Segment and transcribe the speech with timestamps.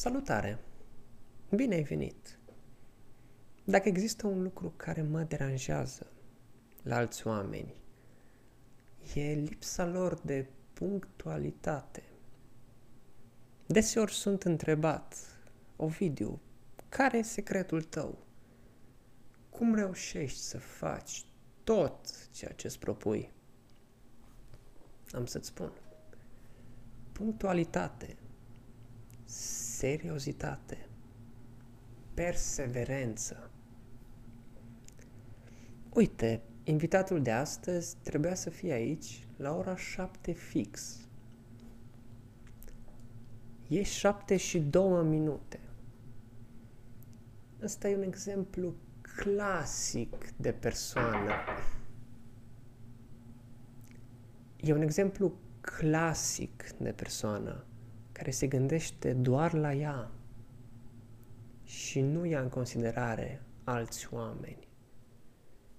[0.00, 0.58] Salutare!
[1.50, 2.38] Bine ai venit!
[3.64, 6.06] Dacă există un lucru care mă deranjează
[6.82, 7.74] la alți oameni,
[9.14, 12.02] e lipsa lor de punctualitate.
[13.66, 15.16] Deseori sunt întrebat,
[15.76, 16.40] Ovidiu,
[16.88, 18.18] care e secretul tău?
[19.50, 21.24] Cum reușești să faci
[21.64, 23.32] tot ceea ce îți propui?
[25.12, 25.72] Am să-ți spun.
[27.12, 28.16] Punctualitate,
[29.80, 30.88] seriozitate,
[32.14, 33.50] perseverență.
[35.92, 40.98] Uite, invitatul de astăzi trebuia să fie aici la ora 7 fix.
[43.68, 45.60] E 7 și 2 minute.
[47.62, 51.32] Ăsta e un exemplu clasic de persoană.
[54.60, 57.64] E un exemplu clasic de persoană
[58.20, 60.10] care se gândește doar la ea
[61.64, 64.68] și nu ia în considerare alți oameni.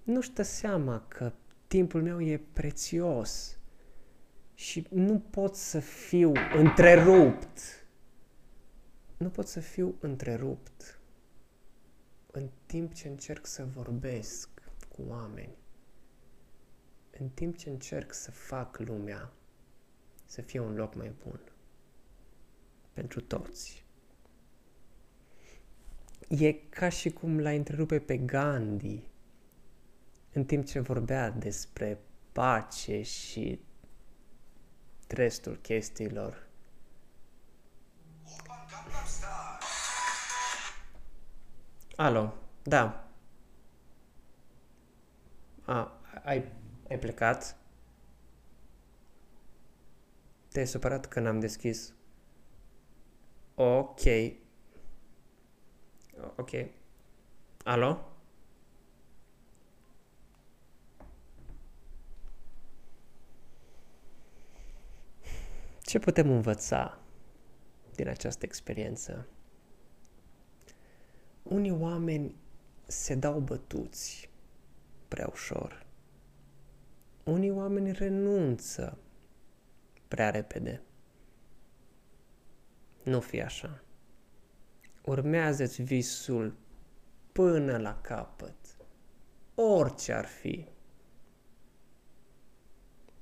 [0.02, 1.32] Nu-și dă seama că
[1.66, 3.58] timpul meu e prețios
[4.54, 7.86] și nu pot să fiu întrerupt.
[9.16, 11.00] Nu pot să fiu întrerupt
[12.30, 14.48] în timp ce încerc să vorbesc
[14.88, 15.56] cu oameni,
[17.18, 19.32] în timp ce încerc să fac lumea
[20.24, 21.51] să fie un loc mai bun
[22.92, 23.84] pentru toți.
[26.28, 29.02] E ca și cum l-a întrerupe pe Gandhi
[30.32, 32.00] în timp ce vorbea despre
[32.32, 33.60] pace și
[35.08, 36.46] restul chestiilor.
[41.96, 43.08] Alo, da.
[45.64, 46.52] A, ai,
[46.88, 47.56] ai plecat?
[50.48, 51.94] Te-ai supărat că n-am deschis
[53.62, 54.00] Ok.
[56.36, 56.50] Ok.
[57.64, 57.98] Alo?
[65.82, 66.98] Ce putem învăța
[67.94, 69.26] din această experiență?
[71.42, 72.36] Unii oameni
[72.86, 74.30] se dau bătuți
[75.08, 75.86] prea ușor.
[77.24, 78.98] Unii oameni renunță
[80.08, 80.82] prea repede.
[83.04, 83.84] Nu fi așa.
[85.02, 86.56] Urmează-ți visul
[87.32, 88.56] până la capăt.
[89.54, 90.68] Orice ar fi.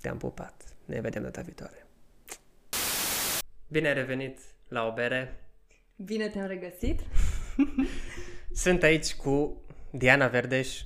[0.00, 0.76] Te-am pupat.
[0.84, 1.86] Ne vedem data viitoare.
[3.68, 4.38] Bine ai revenit
[4.68, 5.44] la o bere.
[5.96, 7.00] Bine te-am regăsit.
[8.52, 10.82] Sunt aici cu Diana Verdeș,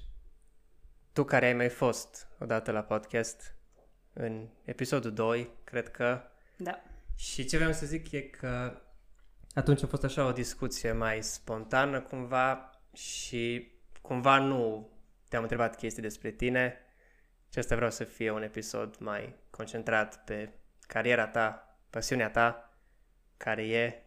[1.12, 3.54] tu care ai mai fost odată la podcast
[4.12, 6.22] în episodul 2, cred că.
[6.56, 6.82] Da.
[7.16, 8.82] Și ce vreau să zic e că
[9.54, 13.72] atunci a fost așa o discuție mai spontană cumva și
[14.02, 14.88] cumva nu
[15.28, 16.78] te-am întrebat chestii despre tine
[17.52, 20.52] și asta vreau să fie un episod mai concentrat pe
[20.86, 22.76] cariera ta, pasiunea ta,
[23.36, 24.02] care e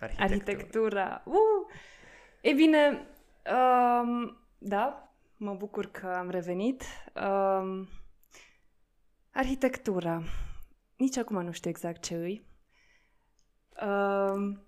[0.00, 0.24] arhitectura.
[0.24, 1.22] Arhitectura.
[1.24, 1.74] Uh!
[2.40, 3.06] E bine,
[3.52, 6.82] um, da, mă bucur că am revenit.
[7.14, 7.88] Um,
[9.30, 10.22] arhitectura.
[10.96, 12.46] Nici acum nu știu exact ce îi.
[13.86, 14.64] Um,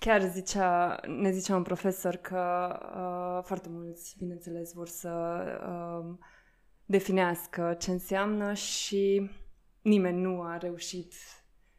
[0.00, 5.10] Chiar zicea, ne zicea un profesor că uh, foarte mulți, bineînțeles, vor să
[5.68, 6.16] uh,
[6.84, 9.30] definească ce înseamnă și
[9.82, 11.12] nimeni nu a reușit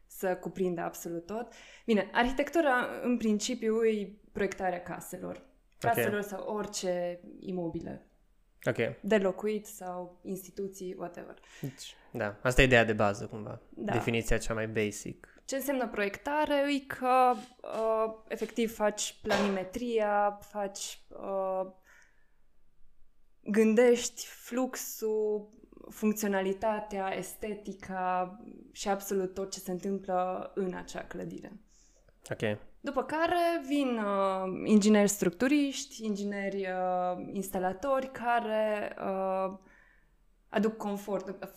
[0.06, 1.52] să cuprindă absolut tot.
[1.86, 5.42] Bine, arhitectura în principiu e proiectarea caselor.
[5.78, 6.22] Caselor okay.
[6.22, 8.11] sau orice imobile.
[8.64, 8.76] Ok.
[9.00, 11.38] De locuit sau instituții, whatever.
[11.60, 13.60] Deci, da, asta e ideea de bază cumva.
[13.68, 13.92] Da.
[13.92, 15.42] Definiția cea mai basic.
[15.44, 16.74] Ce înseamnă proiectare?
[16.74, 21.72] E că uh, efectiv faci planimetria, faci uh,
[23.40, 25.50] gândești fluxul,
[25.90, 28.38] funcționalitatea, estetica
[28.72, 31.52] și absolut tot ce se întâmplă în acea clădire.
[32.30, 32.58] Ok.
[32.84, 39.58] După care vin uh, ingineri structuriști, ingineri uh, instalatori care uh,
[40.48, 41.50] aduc confort,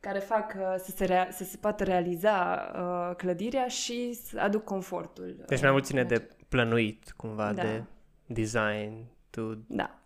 [0.00, 4.64] care fac uh, să, se rea- să se poată realiza uh, clădirea și să aduc
[4.64, 5.44] confortul.
[5.46, 7.62] Deci mai mult ține de plănuit, cumva, da.
[7.62, 7.84] de
[8.26, 9.06] design.
[9.30, 9.54] To...
[9.66, 9.98] Da.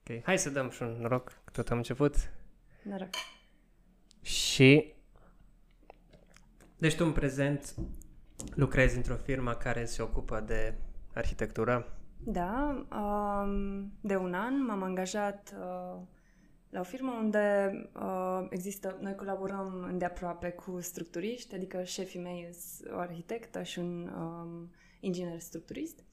[0.00, 2.14] Ok, hai să dăm și un noroc, că tot am început.
[2.82, 3.08] Noroc.
[4.22, 4.94] Și...
[6.78, 7.74] Deci tu în prezent
[8.54, 10.74] lucrezi într-o firmă care se ocupă de
[11.14, 11.96] arhitectură?
[12.18, 16.00] Da, um, de un an m-am angajat uh,
[16.70, 22.92] la o firmă unde uh, există, noi colaborăm îndeaproape cu structuriști, adică șefii mei sunt
[22.92, 26.04] o arhitectă și un um, inginer structurist.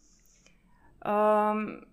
[1.06, 1.88] Um,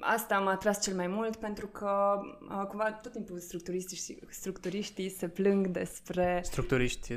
[0.00, 2.20] asta m-a atras cel mai mult pentru că
[2.50, 6.40] uh, cumva tot timpul structuriștii, structuriștii se plâng despre...
[6.44, 7.16] Structuriști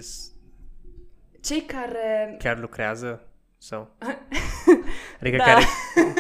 [1.48, 2.36] cei care...
[2.40, 3.22] Chiar lucrează?
[3.58, 3.90] Sau?
[5.22, 5.44] adică da.
[5.44, 5.64] care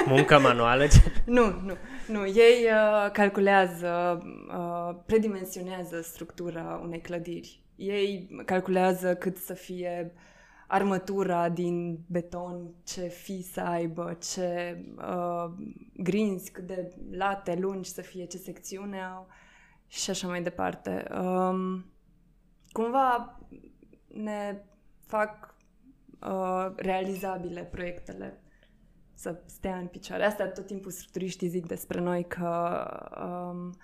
[0.07, 0.85] muncă manuală?
[1.25, 1.73] nu, nu.
[2.07, 7.63] Nu, ei uh, calculează, uh, predimensionează structura unei clădiri.
[7.75, 10.13] Ei calculează cât să fie
[10.67, 15.51] armătura din beton, ce fi să aibă, ce uh,
[15.93, 19.27] grinzi, cât de late lungi să fie, ce secțiune au
[19.87, 21.07] și așa mai departe.
[21.11, 21.85] Um,
[22.71, 23.39] cumva
[24.07, 24.61] ne
[25.07, 25.55] fac
[26.21, 28.41] uh, realizabile proiectele
[29.13, 30.23] să stea în picioare.
[30.23, 32.85] Asta tot timpul structuriștii zic despre noi că
[33.25, 33.77] um,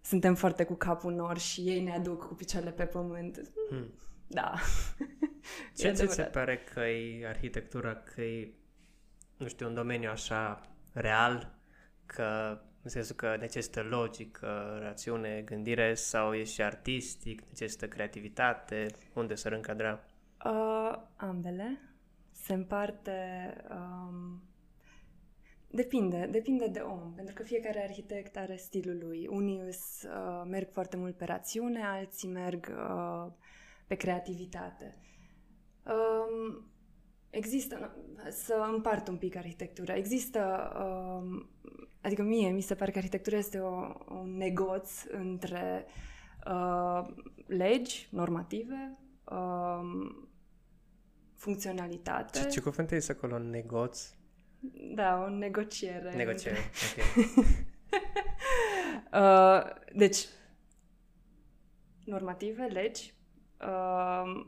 [0.00, 3.40] suntem foarte cu capul nor și ei ne aduc cu picioarele pe pământ.
[3.68, 3.94] Hmm.
[4.26, 4.54] Da.
[5.78, 8.52] Ce ți se pare că e arhitectura, că e,
[9.36, 10.60] nu știu, un domeniu așa
[10.92, 11.58] real,
[12.06, 19.34] că în sensul că necesită logică, rațiune, gândire sau e și artistic, necesită creativitate, unde
[19.34, 20.04] să încadra?
[20.44, 21.80] Uh, ambele.
[22.32, 23.16] Se împarte...
[23.70, 24.42] Um,
[25.68, 29.26] depinde, depinde de om, pentru că fiecare arhitect are stilul lui.
[29.26, 33.32] Unii îs, uh, merg foarte mult pe rațiune, alții merg uh,
[33.86, 34.96] pe creativitate.
[35.82, 36.70] Um,
[37.30, 37.96] există,
[38.30, 41.48] să împart un pic arhitectura, există, um,
[42.00, 45.86] adică mie mi se pare că arhitectura este o, un negoț între
[46.46, 47.06] uh,
[47.46, 50.28] legi normative, um,
[51.34, 52.38] funcționalitate.
[52.38, 53.38] Ce, ce cuvânt este acolo?
[53.38, 54.12] Negoț?
[54.94, 56.14] Da, o negociere.
[56.14, 56.58] Negociere,
[57.36, 57.44] ok.
[59.12, 59.62] uh,
[59.94, 60.26] deci,
[62.04, 63.14] normative, legi,
[63.60, 64.46] uh,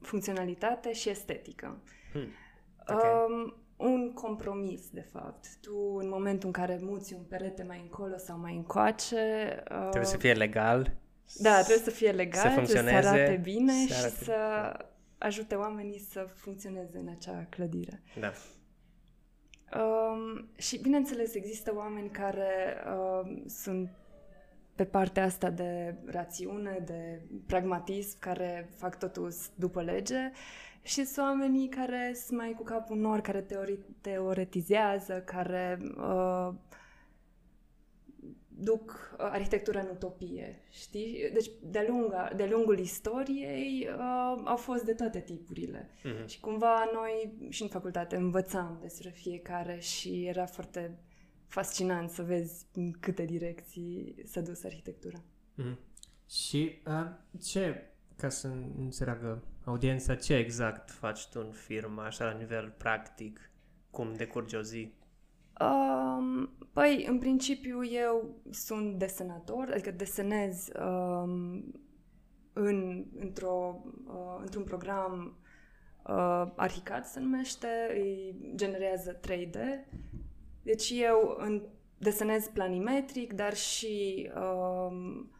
[0.00, 1.82] funcționalitate și estetică.
[2.12, 2.28] Hmm.
[2.88, 3.10] Okay.
[3.28, 5.46] Um, un compromis, de fapt.
[5.60, 9.16] Tu, în momentul în care muți un perete mai încolo sau mai încoace...
[9.70, 10.96] Uh, trebuie să fie legal.
[11.38, 14.34] Da, trebuie să fie legal, să funcționeze, să arate bine să arate și să
[15.18, 18.02] ajute oamenii să funcționeze în acea clădire.
[18.20, 18.32] Da.
[19.80, 23.90] Um, și, bineînțeles, există oameni care um, sunt
[24.78, 30.30] pe partea asta de rațiune, de pragmatism, care fac totul după lege
[30.82, 36.48] și sunt oamenii care sunt mai cu capul nor, care teori- teoretizează, care uh,
[38.48, 41.30] duc uh, arhitectura în utopie, știi?
[41.32, 45.88] Deci, de-a, lunga, de lungul istoriei uh, au fost de toate tipurile.
[45.88, 46.26] Mm-hmm.
[46.26, 50.98] Și cumva noi și în facultate învățam despre fiecare și era foarte
[51.48, 55.18] fascinant să vezi în câte direcții s-a dus arhitectura.
[55.18, 55.76] Mm-hmm.
[56.28, 57.06] Și uh,
[57.42, 58.48] ce, ca să
[58.78, 63.50] înțeleagă audiența, ce exact faci tu în firmă, așa la nivel practic?
[63.90, 64.92] Cum decurge o zi?
[65.60, 71.74] Um, păi, în principiu, eu sunt desenator, adică desenez um,
[72.52, 75.38] în, într-o, uh, într-un program
[76.06, 79.56] uh, Arhicad se numește, îi generează 3D.
[80.68, 81.66] Deci eu în,
[81.98, 85.30] desenez planimetric, dar și um,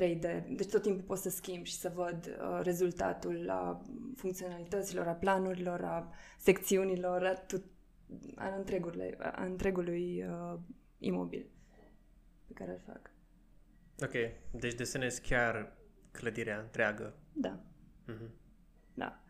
[0.00, 0.44] 3D.
[0.48, 3.80] Deci tot timpul pot să schimb și să văd uh, rezultatul la
[4.16, 7.62] funcționalităților, a planurilor, a secțiunilor, a tot,
[8.34, 10.58] al întregului, a întregului uh,
[10.98, 11.46] imobil
[12.46, 13.10] pe care îl fac.
[14.02, 15.76] Ok, deci desenezi chiar
[16.10, 17.14] clădirea întreagă.
[17.32, 17.60] Da.
[18.08, 18.30] Mm-hmm.
[18.94, 19.04] Da.
[19.04, 19.23] Da.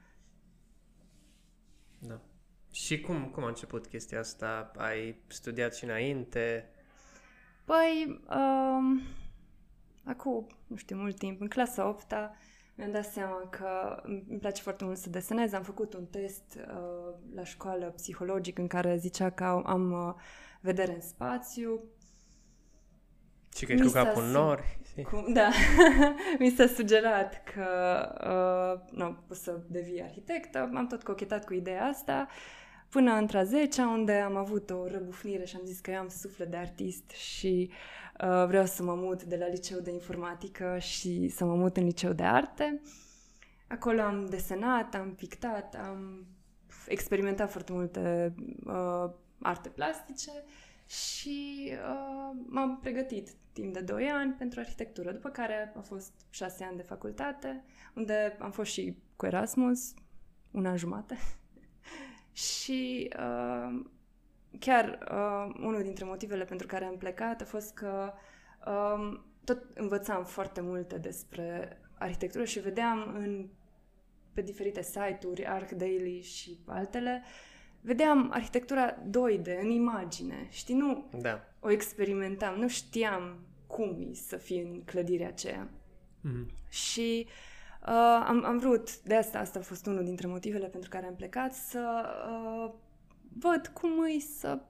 [2.74, 4.70] Și cum, cum a început chestia asta?
[4.76, 6.70] Ai studiat și înainte?
[7.64, 9.00] Păi, um,
[10.04, 12.12] acum, nu știu, mult timp, în clasa 8
[12.74, 15.52] mi-am dat seama că îmi place foarte mult să desenez.
[15.52, 20.14] Am făcut un test uh, la școală psihologic în care zicea că am uh,
[20.60, 21.80] vedere în spațiu.
[23.56, 24.78] Și că ești cu capul în nori.
[25.10, 25.50] Cu, da,
[26.38, 27.68] mi s-a sugerat că
[28.24, 30.70] uh, nu, pot să devii arhitectă.
[30.74, 32.28] Am tot cochetat cu ideea asta
[32.94, 36.50] până într-a 10 unde am avut o răbufnire și am zis că eu am suflet
[36.50, 41.28] de artist și uh, Uh, vreau să mă mut de la liceu de informatică și
[41.28, 42.80] să mă mut în liceu de arte.
[43.68, 46.26] Acolo am desenat, am pictat, am
[46.86, 48.34] experimentat foarte multe
[48.64, 49.10] uh,
[49.42, 50.30] arte plastice
[50.86, 56.64] și uh, m-am pregătit timp de 2 ani pentru arhitectură, după care a fost 6
[56.64, 59.94] ani de facultate, unde am fost și cu Erasmus,
[60.50, 61.16] un an jumate.
[62.34, 63.80] Și uh,
[64.58, 68.12] chiar uh, unul dintre motivele pentru care am plecat a fost că
[68.66, 73.46] uh, tot învățam foarte multe despre arhitectură și vedeam în,
[74.32, 77.22] pe diferite site-uri, ArcDaily și altele,
[77.80, 81.40] vedeam arhitectura 2D în imagine, știi, nu Da.
[81.60, 85.68] o experimentam, nu știam cum e să fie în clădirea aceea.
[86.20, 86.50] Mhm.
[86.68, 87.53] Și uh,
[88.26, 91.54] am, am vrut, de asta, asta a fost unul dintre motivele pentru care am plecat,
[91.54, 92.74] să uh,
[93.38, 94.60] văd cum e să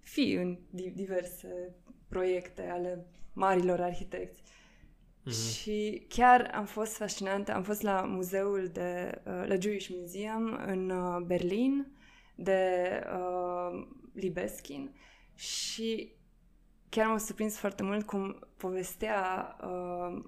[0.00, 1.74] fii în di- diverse
[2.08, 4.42] proiecte ale marilor arhitecți.
[5.22, 5.34] Mhm.
[5.34, 10.90] Și chiar am fost fascinantă, am fost la muzeul de, uh, la Jewish Museum în
[10.90, 11.86] uh, Berlin,
[12.34, 14.94] de uh, Libeskin
[15.34, 16.12] și
[16.88, 20.24] chiar m-a surprins foarte mult cum povestea uh,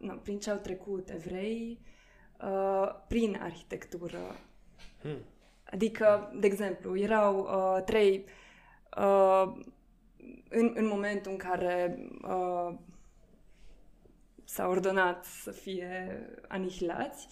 [0.00, 1.80] na, prin ce au trecut evrei
[2.42, 4.36] uh, prin arhitectură.
[5.02, 5.18] Hmm.
[5.64, 8.24] Adică, de exemplu, erau uh, trei
[8.98, 9.52] uh,
[10.48, 12.74] în, în momentul în care uh,
[14.44, 17.28] s-a ordonat să fie anihilați,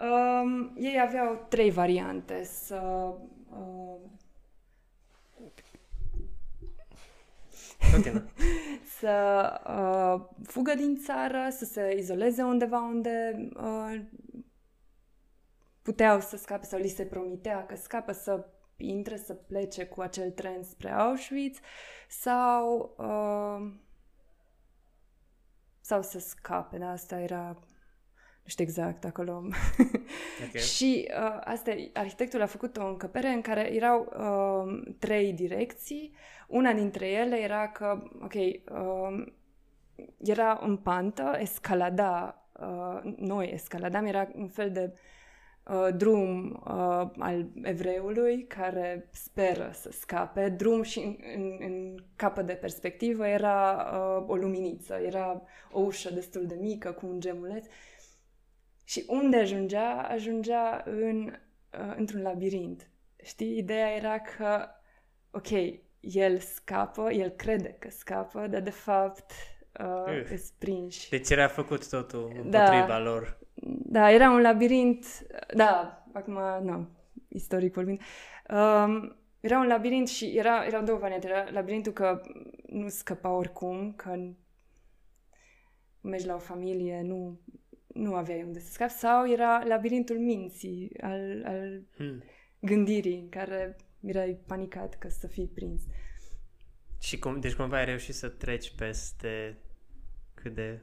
[0.00, 3.12] um, ei aveau trei variante să
[3.50, 4.00] uh,
[8.98, 14.00] să uh, fugă din țară, să se izoleze undeva unde uh,
[15.82, 20.30] puteau să scape sau li se promitea că scapă să intre, să plece cu acel
[20.30, 21.58] tren spre Auschwitz
[22.08, 23.72] sau uh,
[25.80, 27.67] sau să scape, da, asta era nu
[28.48, 29.42] știu exact acolo.
[30.46, 30.60] Ok.
[30.74, 36.12] Și uh, asta, e, arhitectul a făcut o încăpere în care erau uh, trei direcții.
[36.46, 39.26] Una dintre ele era că, ok, uh,
[40.18, 44.92] era în pantă, escalada, uh, noi escaladam, era un fel de
[45.68, 50.48] uh, drum uh, al evreului care speră să scape.
[50.48, 56.10] Drum și în, în, în capă de perspectivă era uh, o luminiță, era o ușă
[56.12, 57.66] destul de mică cu un gemuleț.
[58.88, 60.02] Și unde ajungea?
[60.02, 61.32] Ajungea în,
[61.72, 62.90] uh, într-un labirint.
[63.22, 63.58] Știi?
[63.58, 64.68] Ideea era că,
[65.30, 65.48] ok,
[66.00, 69.32] el scapă, el crede că scapă, dar de fapt
[69.80, 70.30] uh, Uf.
[70.30, 71.10] îți prinși.
[71.10, 72.62] Deci era făcut totul Da.
[72.62, 73.38] împotriva lor.
[73.84, 75.06] Da, era un labirint,
[75.54, 76.88] da, acum, nu,
[77.28, 78.00] istoric vorbind.
[78.50, 81.26] Um, era un labirint și era, erau două variante.
[81.28, 82.20] Era labirintul că
[82.66, 84.16] nu scăpa oricum, că
[86.00, 87.40] mergi la o familie, nu,
[87.98, 92.22] nu aveai unde să scapi, sau era labirintul minții, al, al Hmm.
[92.60, 95.80] gândirii, în care erai panicat că să fii prins.
[97.00, 99.56] Și cum, deci cumva ai reușit să treci peste
[100.34, 100.80] cât de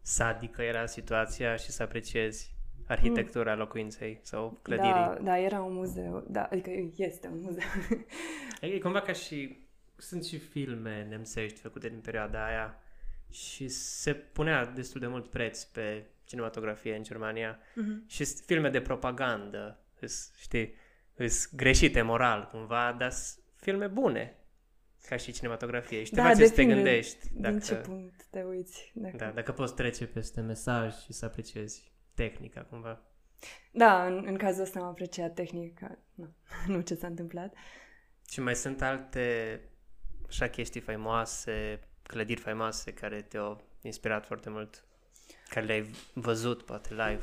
[0.00, 2.54] sadică era situația și să apreciezi
[2.86, 4.90] arhitectura locuinței sau clădirii.
[4.92, 7.68] Da, da, era un muzeu, da, adică este un muzeu.
[8.60, 9.60] E cumva ca și...
[9.96, 12.82] Sunt și filme nemțești făcute din perioada aia
[13.30, 18.04] și se punea destul de mult preț pe cinematografie în Germania Mhm.
[18.08, 20.74] și s- filme de propagandă, îs, știi,
[21.14, 24.36] îs greșite moral cumva, dar s- filme bune
[25.08, 26.04] ca și cinematografie.
[26.04, 28.90] Și te Da, face să te depinde gândești Din ce punct te uiți?
[28.94, 29.16] Dacă...
[29.16, 33.02] Da, dacă poți trece peste mesaj și să apreciezi tehnica cumva.
[33.72, 36.34] Da, în, în cazul ăsta am apreciat tehnica, nu,
[36.74, 37.54] nu ce s-a întâmplat.
[38.30, 39.60] Și mai sunt alte
[40.28, 44.84] așa chestii faimoase, clădiri faimoase care te-au inspirat foarte mult,
[45.48, 47.22] care le-ai văzut poate live.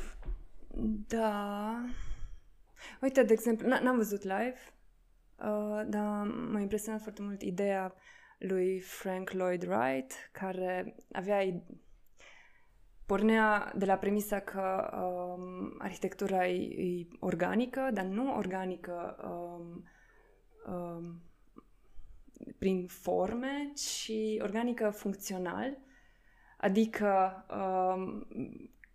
[1.08, 1.84] Da.
[3.00, 4.54] Uite, de exemplu, n- n-am văzut live,
[5.38, 7.94] uh, dar m-a impresionat foarte mult ideea
[8.38, 11.62] lui Frank Lloyd Wright, care avea i-
[13.06, 19.84] pornea de la premisa că um, arhitectura e, e organică, dar nu organică um,
[20.74, 21.20] um,
[22.58, 25.78] prin forme, ci organică funcțional,
[26.60, 28.26] adică um,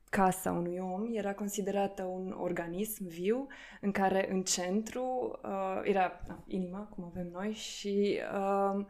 [0.10, 3.48] casa unui om era considerată un organism viu
[3.82, 8.86] în care în centru uh, era na, inima, cum avem noi, și uh,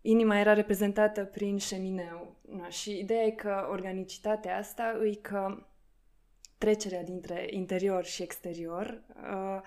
[0.00, 2.36] inima era reprezentată prin șemineu.
[2.42, 5.66] Na, și ideea e că organicitatea asta e că
[6.58, 9.60] trecerea dintre interior și exterior uh,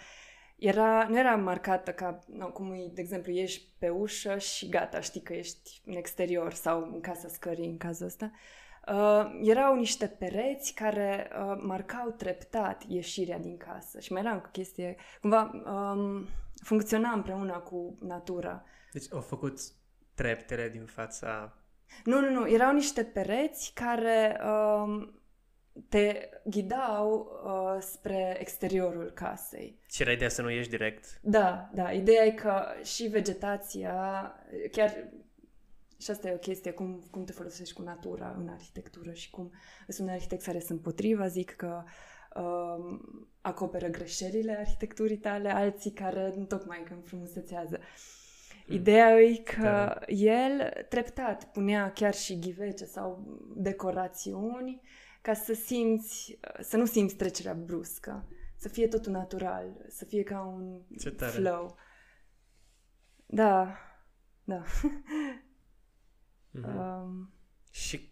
[0.59, 4.99] era, nu era marcată ca, nu, cum e, de exemplu, ieși pe ușă și gata,
[4.99, 8.31] știi că ești în exterior sau în casa scării în cazul ăsta.
[8.87, 14.49] Uh, erau niște pereți care uh, marcau treptat ieșirea din casă și mai era o
[14.51, 16.27] chestie, cumva um,
[16.63, 18.63] funcționa împreună cu natura.
[18.91, 19.59] Deci au făcut
[20.13, 21.57] treptele din fața...
[22.03, 25.18] Nu, nu, nu, erau niște pereți care um,
[25.89, 29.79] te ghidau uh, spre exteriorul casei.
[29.89, 31.19] Și era ideea să nu ieși direct.
[31.21, 34.33] Da, da, ideea e că și vegetația,
[34.71, 35.09] chiar
[36.01, 39.51] și asta e o chestie, cum, cum te folosești cu natura în arhitectură și cum
[39.87, 41.83] sunt un arhitect care sunt împotriva, zic că
[42.35, 42.99] uh,
[43.41, 47.79] acoperă greșelile arhitecturii tale, alții care tocmai că înfrumusețează.
[48.65, 48.75] Hmm.
[48.75, 49.99] Ideea e că da.
[50.07, 54.81] el treptat punea chiar și ghivece sau decorațiuni
[55.21, 60.41] ca să simți, să nu simți trecerea bruscă, să fie totul natural, să fie ca
[60.41, 60.81] un
[61.15, 61.77] flow.
[63.25, 63.77] Da,
[64.43, 64.63] da.
[66.51, 66.75] Mm-hmm.
[66.75, 67.33] Um,
[67.71, 68.09] și,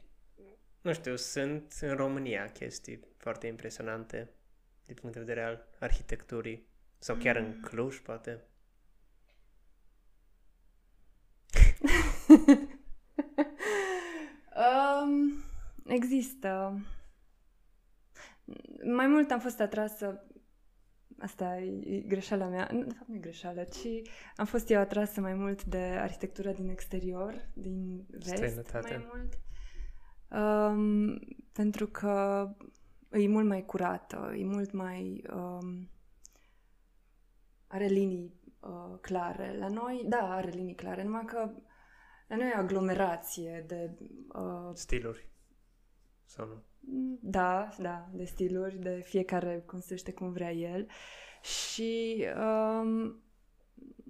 [0.82, 4.32] nu știu, sunt în România chestii foarte impresionante
[4.86, 7.62] din punct de vedere al arhitecturii sau chiar în mm.
[7.62, 8.44] Cluj, poate.
[14.66, 15.44] um,
[15.86, 16.82] există.
[18.84, 20.28] Mai mult am fost atrasă
[21.20, 25.22] asta e greșeala mea, nu, de fapt nu e greșeală, ci am fost eu atrasă
[25.22, 29.40] mai mult de arhitectura din exterior, din vest mai mult.
[30.30, 31.20] Um,
[31.52, 32.48] pentru că
[33.12, 35.24] e mult mai curată, e mult mai...
[35.34, 35.90] Um,
[37.68, 39.58] are linii uh, clare.
[39.58, 41.52] La noi, da, are linii clare, numai că
[42.28, 43.98] la noi e aglomerație de...
[44.34, 45.30] Uh, Stiluri.
[46.26, 46.64] Sau nu?
[47.22, 50.88] Da, da, de stiluri, de fiecare construiește cum vrea el.
[51.42, 53.22] Și um,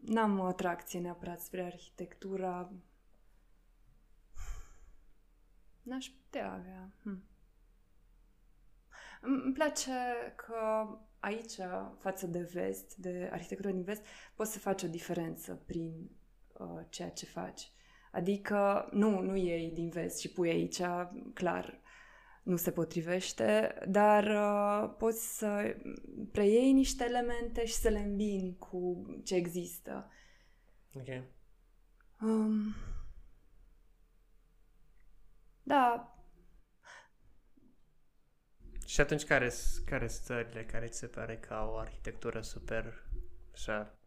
[0.02, 2.72] n-am o atracție neapărat spre arhitectura.
[5.82, 6.92] N-aș putea avea.
[7.02, 7.24] Hm.
[9.22, 9.92] Îmi place
[10.36, 10.88] că
[11.20, 11.56] aici,
[12.00, 14.06] față de vest, de arhitectura din vest,
[14.36, 16.10] poți să faci o diferență prin
[16.54, 17.72] uh, ceea ce faci.
[18.12, 20.82] Adică nu, nu iei din vest și pui aici,
[21.34, 21.82] clar,
[22.48, 25.78] nu se potrivește, dar uh, poți să
[26.32, 30.12] preiei niște elemente și să le îmbini cu ce există.
[30.94, 31.24] Ok.
[32.22, 32.76] Um,
[35.64, 36.12] da.
[38.86, 43.10] Și atunci care sunt care țările care ți se pare că au o arhitectură super
[43.54, 44.00] așa,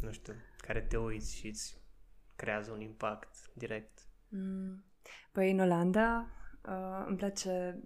[0.00, 1.80] nu știu, care te uiți și îți
[2.34, 4.08] creează un impact direct?
[4.28, 4.84] Mm.
[5.32, 6.30] Păi în Olanda
[6.66, 7.80] Uh, îmi place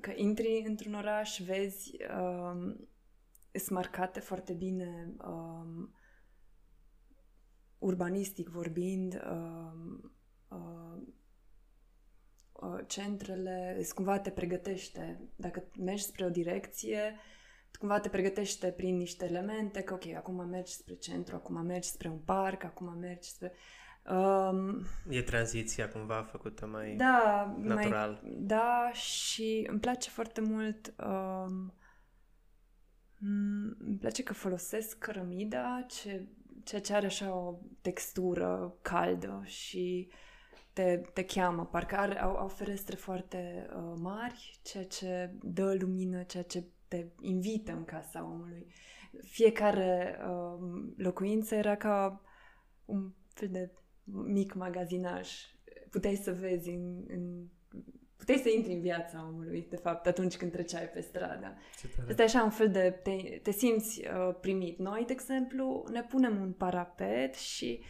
[0.00, 2.74] că intri într-un oraș, vezi, uh,
[3.52, 5.88] sunt marcate foarte bine uh,
[7.78, 9.98] urbanistic vorbind, uh,
[10.48, 11.02] uh,
[12.52, 15.20] uh, centrele, cumva te pregătește.
[15.36, 17.16] Dacă mergi spre o direcție,
[17.78, 22.08] cumva te pregătește prin niște elemente, că ok, acum mergi spre centru, acum mergi spre
[22.08, 23.52] un parc, acum mergi spre...
[24.10, 28.20] Um, e tranziția cumva făcută mai da, natural.
[28.22, 31.74] Mai, da, și îmi place foarte mult um,
[33.78, 36.26] îmi place că folosesc cărămida, ce,
[36.64, 40.08] ceea ce are așa o textură caldă și
[40.72, 46.22] te, te cheamă, parcă are, au, au ferestre foarte uh, mari, ceea ce dă lumină,
[46.22, 48.66] ceea ce te invită în casa omului.
[49.22, 52.22] Fiecare uh, locuință era ca
[52.84, 53.70] un fel de
[54.04, 55.30] mic magazinaj.
[55.90, 57.46] Puteai să vezi în, în
[58.16, 61.56] puteai să intri în viața omului, de fapt, atunci când treceai pe stradă.
[62.08, 63.00] Este așa un fel de...
[63.02, 64.78] te, te simți uh, primit.
[64.78, 67.80] Noi, de exemplu, ne punem un parapet și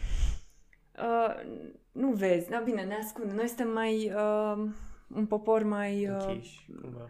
[0.99, 1.35] uh,
[1.93, 3.33] nu vezi, da, bine, ne ascunde.
[3.33, 4.13] Noi suntem mai...
[4.15, 4.71] Uh,
[5.15, 6.09] un popor mai...
[6.09, 7.09] Uh, închiși, cumva.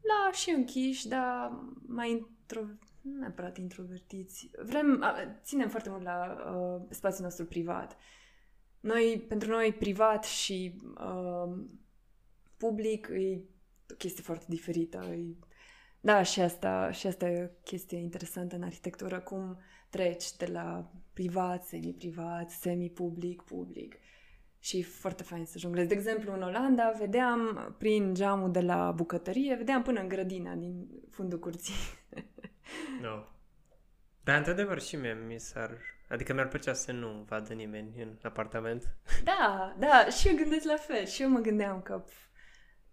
[0.00, 1.52] Da, și închiși, dar
[1.86, 2.60] mai intro,
[3.00, 4.50] nu neapărat introvertiți.
[4.62, 5.04] Vrem,
[5.42, 7.96] ținem foarte mult la uh, spațiul nostru privat.
[8.84, 11.52] Noi, pentru noi, privat și uh,
[12.56, 13.40] public e
[13.90, 14.98] o chestie foarte diferită.
[14.98, 15.34] E...
[16.00, 19.58] Da, și asta, și asta e o chestie interesantă în arhitectură, cum
[19.90, 23.94] treci de la privat, semi-privat, semi-public, public.
[24.58, 25.88] Și e foarte fain să jonglezi.
[25.88, 30.88] De exemplu, în Olanda vedeam prin geamul de la bucătărie, vedeam până în grădina din
[31.10, 31.74] fundul curții.
[33.02, 33.24] no.
[34.24, 38.96] Dar, într-adevăr, și mie mi s-ar Adică mi-ar plăcea să nu vadă nimeni în apartament.
[39.24, 41.06] Da, da, și eu gândesc la fel.
[41.06, 42.14] Și eu mă gândeam că pf,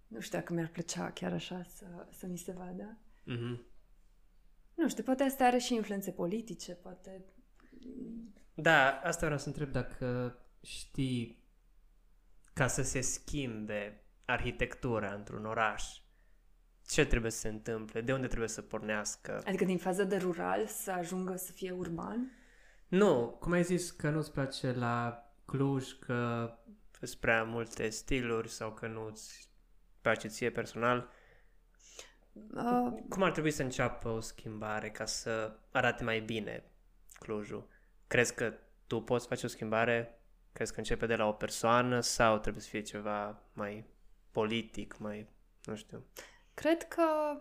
[0.07, 2.97] nu știu dacă mi-ar plăcea chiar așa să, să mi se vadă.
[3.21, 3.69] Mm-hmm.
[4.73, 7.25] Nu știu, poate asta are și influențe politice, poate...
[8.53, 11.43] Da, asta vreau să întreb dacă știi
[12.53, 15.83] ca să se schimbe arhitectura într-un oraș,
[16.87, 19.41] ce trebuie să se întâmple, de unde trebuie să pornească.
[19.45, 22.31] Adică din faza de rural să ajungă să fie urban?
[22.91, 26.51] Nu, cum ai zis că nu-ți place la Cluj, că
[27.01, 29.49] sunt prea multe stiluri sau că nu-ți
[30.01, 31.09] place ție personal.
[32.33, 36.63] Uh, cum ar trebui să înceapă o schimbare ca să arate mai bine
[37.19, 37.67] Clujul?
[38.07, 38.53] Crezi că
[38.87, 40.19] tu poți face o schimbare?
[40.53, 43.85] Crezi că începe de la o persoană sau trebuie să fie ceva mai
[44.31, 45.27] politic, mai
[45.63, 46.05] Nu știu.
[46.53, 47.37] Cred că,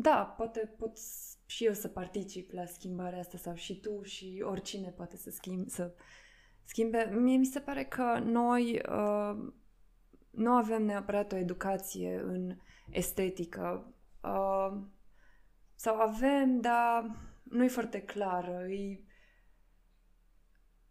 [0.00, 0.98] da, poate pot
[1.46, 5.68] și eu să particip la schimbarea asta sau și tu și oricine poate să, schimb,
[5.68, 5.94] să
[6.64, 7.10] schimbe.
[7.12, 9.52] Mie mi se pare că noi uh,
[10.30, 12.56] nu avem neapărat o educație în
[12.90, 13.94] estetică.
[14.22, 14.80] Uh,
[15.74, 18.66] sau avem, dar nu e foarte clară.
[18.68, 19.00] E...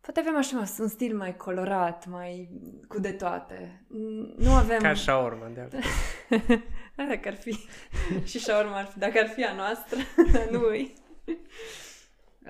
[0.01, 2.49] Poate avem așa un stil mai colorat, mai
[2.87, 3.85] cu de toate.
[4.37, 4.81] Nu avem...
[4.81, 5.81] Ca shawarma, de altfel.
[6.97, 7.57] da, dacă ar fi
[8.29, 9.99] și shawarma ar fi, dacă ar fi a noastră,
[10.51, 10.93] nu e.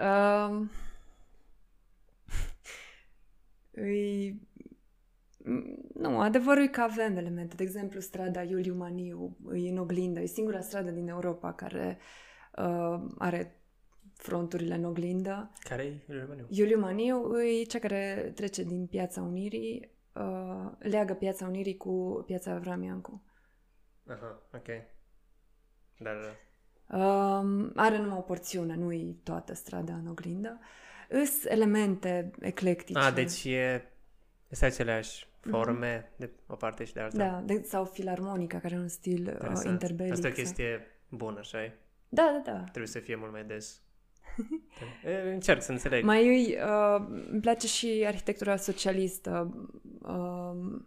[0.02, 0.70] Um,
[3.72, 4.42] îi,
[5.94, 7.56] nu, adevărul e că avem elemente.
[7.56, 10.20] De exemplu, strada Iuliu Maniu e în oglindă.
[10.20, 11.98] E singura stradă din Europa care
[12.58, 13.62] uh, are
[14.14, 15.52] fronturile în oglindă.
[15.60, 16.46] Care e Iuliu Maniu?
[16.50, 22.52] Iuliu Maniu e cea care trece din Piața Unirii, uh, leagă Piața Unirii cu Piața
[22.52, 23.22] Avramiancu.
[24.10, 24.68] Aha, ok.
[25.98, 26.16] Dar...
[26.90, 30.60] Um, are numai o porțiune, nu e toată strada în oglindă.
[31.10, 33.00] Îs elemente eclectice.
[33.00, 33.92] Ah, deci e...
[34.48, 36.18] Este aceleași forme mm-hmm.
[36.18, 37.18] de o parte și de alta.
[37.18, 40.14] Da, de, sau filarmonica, care e un stil uh, interbelic.
[40.14, 41.74] Asta e o chestie bună, așa e?
[42.10, 42.60] Da, da, da.
[42.60, 43.82] Trebuie să fie mult mai des.
[45.34, 46.04] Încerc să înțeleg.
[46.04, 49.54] Mai uh, îmi place și arhitectura socialistă.
[50.02, 50.82] Uh,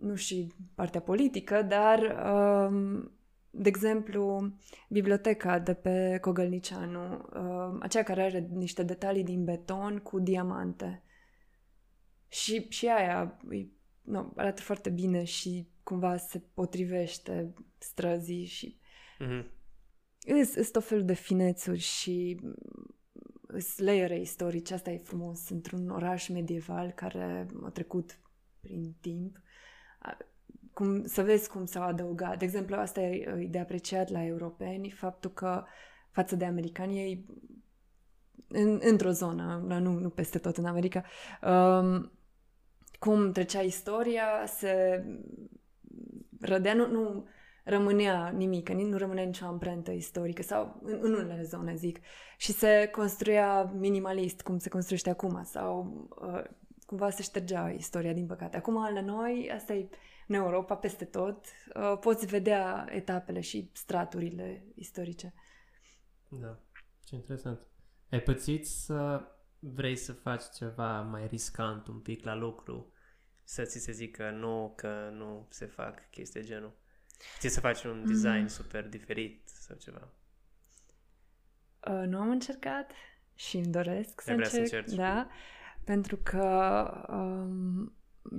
[0.00, 3.04] nu și partea politică, dar, uh,
[3.50, 4.52] de exemplu,
[4.88, 11.02] biblioteca de pe Cogălnicianu, uh, aceea care are niște detalii din beton cu diamante.
[12.28, 13.38] Și, și aia
[14.02, 18.78] nu, arată foarte bine și cumva se potrivește străzii și
[19.20, 19.44] mm-hmm.
[20.54, 22.40] îs, tot felul de finețuri și
[23.46, 24.74] îs layere istorice.
[24.74, 28.20] Asta e frumos într-un oraș medieval care a trecut
[28.60, 29.40] prin timp.
[30.72, 32.38] Cum, să vezi cum s-au adăugat.
[32.38, 35.64] De exemplu, asta e de apreciat la europeni, faptul că
[36.10, 37.26] față de americani ei
[38.48, 41.04] în, într-o zonă, nu, nu peste tot în America,
[41.42, 42.12] um,
[42.98, 45.04] cum trecea istoria, se
[46.40, 47.26] rădea, nu, nu
[47.64, 51.98] rămânea nimic, nu rămânea nicio amprentă istorică sau în, în unele zone, zic.
[52.36, 56.42] Și se construia minimalist, cum se construiește acum, sau uh,
[56.88, 58.56] cumva se ștergea istoria, din păcate.
[58.56, 59.88] Acum, la noi, asta e
[60.26, 65.34] în Europa, peste tot, uh, poți vedea etapele și straturile istorice.
[66.28, 66.58] Da,
[67.04, 67.66] ce interesant.
[68.10, 69.22] Ai pățit să
[69.58, 72.92] vrei să faci ceva mai riscant un pic la lucru,
[73.44, 76.76] să ți se zică nu, că nu se fac chestii de genul.
[77.38, 78.46] Ți să faci un design mm.
[78.46, 80.08] super diferit sau ceva.
[81.88, 82.92] Uh, nu am încercat
[83.34, 84.50] și îmi doresc să încerc.
[84.50, 84.92] Să încerci.
[84.92, 85.28] Da,
[85.88, 87.92] pentru că um,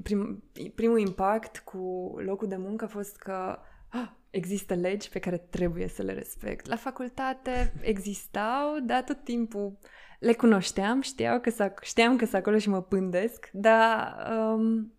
[0.04, 0.44] prim,
[0.76, 5.88] primul impact cu locul de muncă a fost că ah, există legi pe care trebuie
[5.88, 6.68] să le respect.
[6.68, 9.78] La facultate existau, dar tot timpul
[10.20, 14.94] le cunoșteam, știau că știam că sunt acolo și mă pândesc, dar um,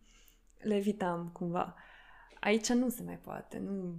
[0.58, 1.74] le evitam cumva.
[2.40, 3.58] Aici nu se mai poate.
[3.58, 3.98] Nu...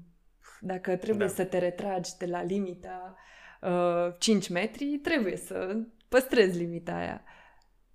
[0.60, 1.34] Dacă trebuie da.
[1.34, 3.16] să te retragi de la limita
[3.62, 5.78] uh, 5 metri, trebuie să
[6.10, 7.24] păstrezi limita aia.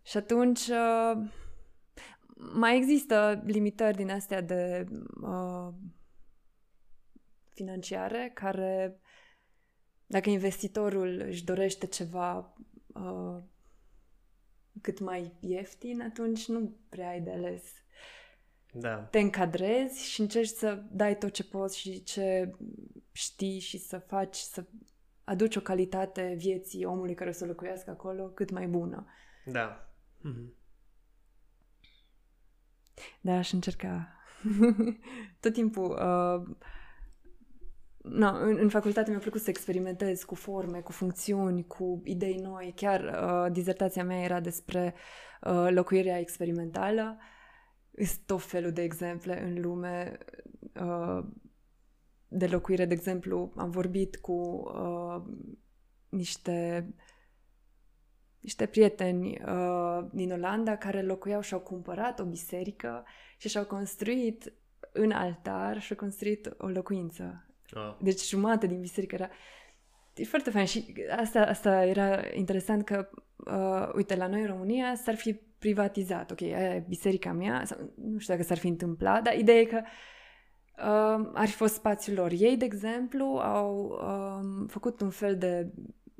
[0.06, 1.28] Și atunci uh,
[2.36, 4.86] mai există limitări din astea de
[5.22, 5.68] uh,
[7.54, 9.00] financiare care
[10.06, 12.54] dacă investitorul își dorește ceva
[12.86, 13.42] uh,
[14.80, 17.62] cât mai ieftin, atunci nu prea ai de ales.
[18.72, 18.96] Da.
[18.96, 22.50] Te încadrezi și încerci să dai tot ce poți și ce
[23.12, 24.64] știi și să faci, să
[25.24, 29.06] aduci o calitate vieții omului care o să locuiască acolo cât mai bună.
[29.44, 29.85] Da.
[30.26, 30.54] Mm-hmm.
[33.20, 34.08] Da, aș încerca.
[35.40, 36.56] tot timpul uh,
[38.02, 42.72] no, în, în facultate mi-a plăcut să experimentez cu forme, cu funcțiuni, cu idei noi.
[42.76, 44.94] Chiar uh, dizertația mea era despre
[45.42, 47.18] uh, locuirea experimentală.
[47.96, 50.18] Sunt tot felul de exemple în lume
[50.80, 51.24] uh,
[52.28, 52.84] de locuire.
[52.84, 55.22] De exemplu, am vorbit cu uh,
[56.08, 56.88] niște
[58.46, 63.04] niște prieteni uh, din Olanda care locuiau și au cumpărat o biserică
[63.36, 64.52] și și-au construit
[64.92, 67.94] în altar și-au construit o locuință Oh.
[67.98, 69.28] Deci jumate din biserică era...
[70.14, 74.94] E foarte fain și asta, asta era interesant că, uh, uite, la noi în România
[74.94, 76.30] s-ar fi privatizat.
[76.30, 79.64] Ok, aia e biserica mea, sau, nu știu dacă s-ar fi întâmplat, dar ideea e
[79.64, 79.82] că
[80.78, 82.30] uh, ar fi fost spațiul lor.
[82.38, 85.72] Ei, de exemplu, au uh, făcut un fel de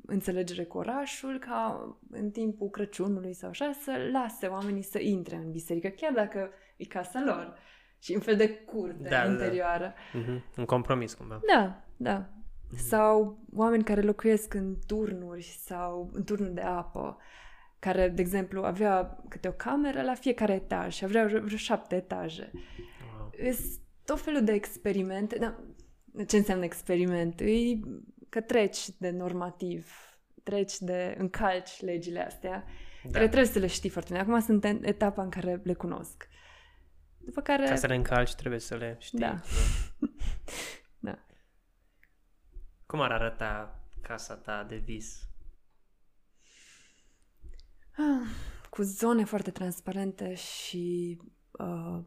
[0.07, 5.51] înțelegere cu orașul ca în timpul Crăciunului sau așa să lase oamenii să intre în
[5.51, 7.57] biserică, chiar dacă e casa lor.
[7.99, 9.31] Și un fel de curte Da, da, da.
[9.31, 9.93] interioară.
[10.13, 10.43] Mhm.
[10.57, 11.41] Un compromis cumva.
[11.53, 12.29] Da, da.
[12.75, 17.17] Sau oameni care locuiesc în turnuri sau în turnuri de apă,
[17.79, 21.95] care, de exemplu, avea câte o cameră la fiecare etaj și avea vreo vreo șapte
[21.95, 22.51] etaje.
[22.53, 23.51] Wow.
[23.53, 25.37] Sunt tot felul de experimente.
[25.37, 25.59] Da,
[26.27, 27.39] ce înseamnă experiment?
[27.39, 27.79] E
[28.29, 29.95] că treci de normativ,
[30.43, 32.65] treci de încalci legile astea,
[33.03, 33.09] Da.
[33.11, 34.21] care trebuie să le știi foarte bine.
[34.21, 36.27] Acum sunt în etapa în care le cunosc.
[37.17, 37.65] După care...
[37.65, 39.19] Ca să le încalci trebuie să le știi.
[39.19, 39.41] Da.
[39.99, 40.09] nu?
[40.99, 41.19] Da.
[42.85, 45.27] Cum ar arăta casa ta de vis?
[47.97, 48.27] Ah,
[48.69, 51.17] cu zone foarte transparente și
[51.51, 51.99] uh,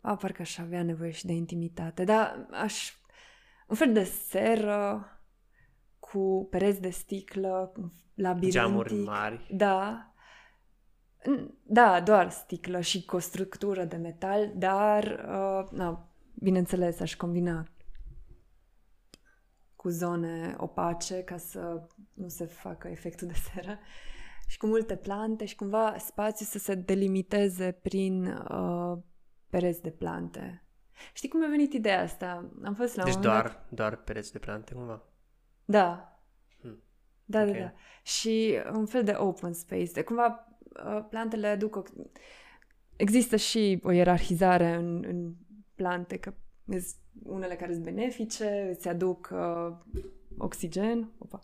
[0.00, 2.92] a, parcă aș avea nevoie și de intimitate, dar aș
[3.72, 5.06] un fel de seră
[5.98, 7.72] cu pereți de sticlă,
[8.14, 8.60] labirintic.
[8.60, 9.46] Geamuri mari.
[9.50, 10.12] Da.
[11.20, 17.14] N- Da, doar sticlă și cu o structură de metal, dar, uh, na, bineînțeles, aș
[17.16, 17.66] combina
[19.76, 23.78] cu zone opace ca să nu se facă efectul de seră
[24.46, 28.98] și cu multe plante și cumva spațiul să se delimiteze prin uh,
[29.50, 30.64] pereți de plante.
[31.12, 32.50] Știi cum mi-a venit ideea asta?
[32.64, 35.02] Am fost la Deci un moment dat- doar, doar pereți de plante cumva.
[35.64, 36.18] Da.
[36.60, 36.82] Hmm.
[37.24, 37.46] Da, Ok.
[37.52, 37.72] da, da.
[38.02, 39.92] Și un fel de open space.
[39.92, 41.82] De cumva uh, plantele aduc o...
[42.96, 45.32] Există și o ierarhizare în, în
[45.74, 46.34] plante, că
[46.66, 46.84] sunt
[47.22, 49.76] unele care sunt benefice, îți aduc uh,
[50.38, 51.40] oxigen, opa.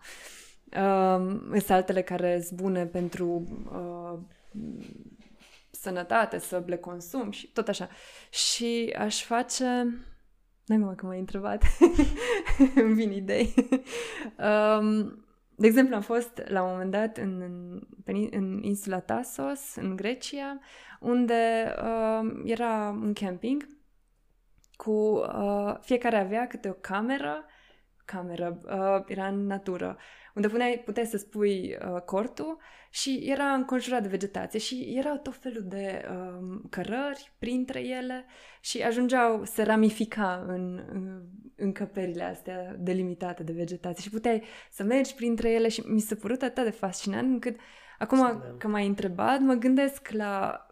[1.17, 3.27] Um, sunt altele care sunt bune pentru
[3.73, 4.19] uh,
[5.81, 7.89] sănătate, să le consum și tot așa.
[8.31, 9.65] Și aș face...
[10.67, 11.63] N-am cum că m-ai întrebat.
[12.75, 13.55] Îmi vin idei.
[14.39, 15.25] um,
[15.57, 19.75] de exemplu, am fost la un moment dat în, în, pe in- în insula Tasos,
[19.75, 20.59] în Grecia,
[21.01, 23.67] unde uh, era un camping
[24.77, 27.45] cu uh, fiecare avea câte o cameră,
[28.13, 29.99] cameră, uh, era în natură,
[30.35, 32.59] unde puneai, puteai să spui uh, cortul
[32.91, 38.25] și era înconjurat de vegetație și erau tot felul de um, cărări printre ele
[38.61, 41.23] și ajungeau, se ramifica în, în
[41.57, 46.43] încăperile astea delimitate de vegetație și puteai să mergi printre ele și mi s-a părut
[46.43, 47.57] atât de fascinant încât
[47.99, 48.55] acum Da.
[48.59, 50.63] că m-ai întrebat, mă gândesc la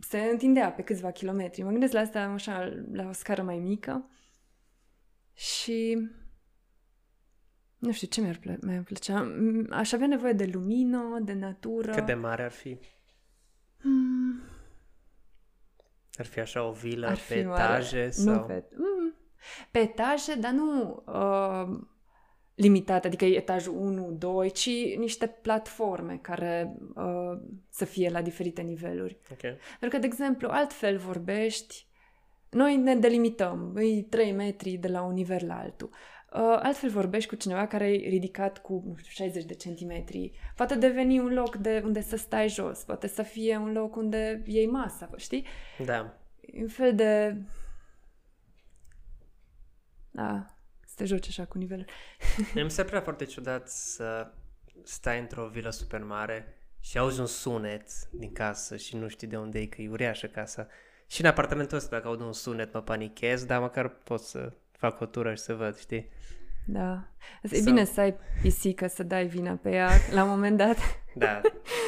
[0.00, 1.62] se întindea pe câțiva kilometri.
[1.62, 4.10] Mă gândesc la asta așa, la o scară mai mică
[5.34, 6.08] și
[7.86, 9.32] nu știu ce mi-ar, plă- mi-ar plăcea.
[9.32, 11.90] M- Aș avea nevoie de lumină, de natură.
[11.92, 12.78] Cât de mare ar fi?
[13.80, 14.40] Hmm,
[16.18, 17.62] Ar fi așa o vilă ar pe fi mare.
[17.62, 18.34] etaje sau...
[18.34, 19.14] Nu pe, mm,
[19.70, 21.78] pe etaje, dar nu uh,
[22.54, 29.18] limitate, adică etajul 1, 2, ci niște platforme care uh, să fie la diferite niveluri.
[29.30, 29.40] Ok.
[29.40, 31.86] Pentru că, de exemplu, altfel vorbești,
[32.50, 35.88] noi ne delimităm, îi 3 metri de la un nivel la altul.
[35.92, 35.96] Uh,
[36.38, 40.32] altfel vorbești cu cineva care e ridicat cu, nu știu, 60 de centimetri.
[40.56, 44.42] Poate deveni un loc de unde să stai jos, poate să fie un loc unde
[44.46, 45.46] iei masa, știi?
[45.84, 46.18] Da.
[46.40, 47.36] E un fel de...
[50.10, 51.86] Da, să te joci așa cu nivelul.
[52.54, 54.32] Mie Mi se părea foarte ciudat să
[54.84, 59.36] stai într-o vilă super mare și auzi un sunet din casă și nu știi de
[59.36, 60.66] unde e, că e uriașă casa.
[61.06, 65.00] Și în apartamentul ăsta, dacă aud un sunet, mă panichez, dar măcar pot să fac
[65.00, 66.08] o tură și să văd, știi?
[66.66, 67.08] Da.
[67.42, 70.76] E Sau- bine să ai pisică, să dai vina pe ea la un moment dat.
[71.18, 71.40] Da,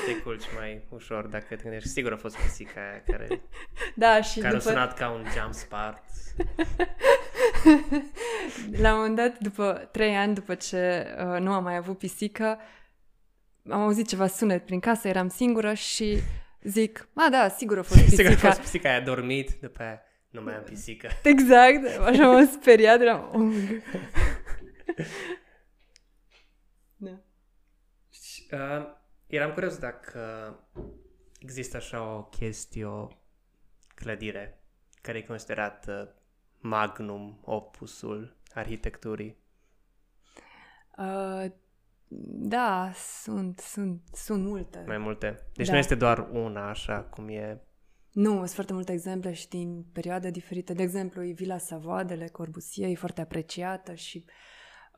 [0.06, 1.88] te culci mai ușor dacă te gândești.
[1.88, 3.40] Sigur a fost pisica aia care,
[3.94, 4.70] Da, și care a după...
[4.70, 6.02] sunat ca un jump spart.
[8.82, 12.58] La un moment dat, după trei ani după ce uh, nu am mai avut pisică,
[13.70, 16.18] am auzit ceva sunet prin casă, eram singură și
[16.62, 18.46] zic, a, da, sigur a fost Sigur a pisica.
[18.48, 21.08] fost pisica aia a dormit, după aia nu mai am pisică.
[21.22, 23.30] Exact, așa m-am speriat, eram...
[23.34, 23.52] Oh.
[26.96, 27.20] da.
[28.10, 30.54] Și, uh, eram curios dacă
[31.40, 33.08] există așa o chestie, o
[33.94, 34.62] clădire
[35.02, 36.14] care e considerată
[36.58, 39.36] magnum opusul arhitecturii.
[40.98, 41.44] Uh,
[42.30, 44.84] da, sunt, sunt, sunt multe.
[44.86, 45.46] Mai multe.
[45.54, 45.72] Deci Da.
[45.72, 47.62] nu este doar una așa cum e.
[48.12, 50.72] Nu, sunt foarte multe exemple și din perioade diferite.
[50.72, 54.24] De exemplu, e Villa Savoie de Le Corbusier, e foarte apreciată și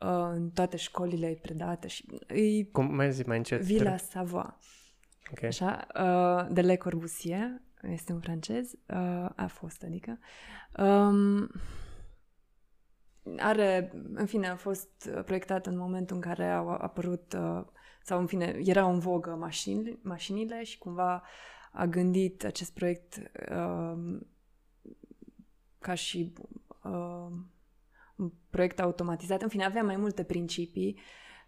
[0.01, 3.61] uh, în toate școlile e predată și e Cum mai zi mai încet?
[3.61, 4.55] Villa Savoie.
[5.31, 5.43] Ok.
[5.43, 10.19] Așa, uh, de Le Corbusier, este un francez, uh, a fost, adică.
[10.77, 11.49] Um,
[13.37, 17.65] are, în fine, a fost proiectat în momentul în care au apărut, uh,
[18.03, 21.23] sau în fine, erau în vogă mașini, mașinile și cumva
[21.71, 24.19] a gândit acest proiect uh,
[25.79, 26.33] ca și
[26.83, 27.27] uh,
[28.15, 29.41] un proiect automatizat.
[29.41, 30.99] În fine, avea mai multe principii,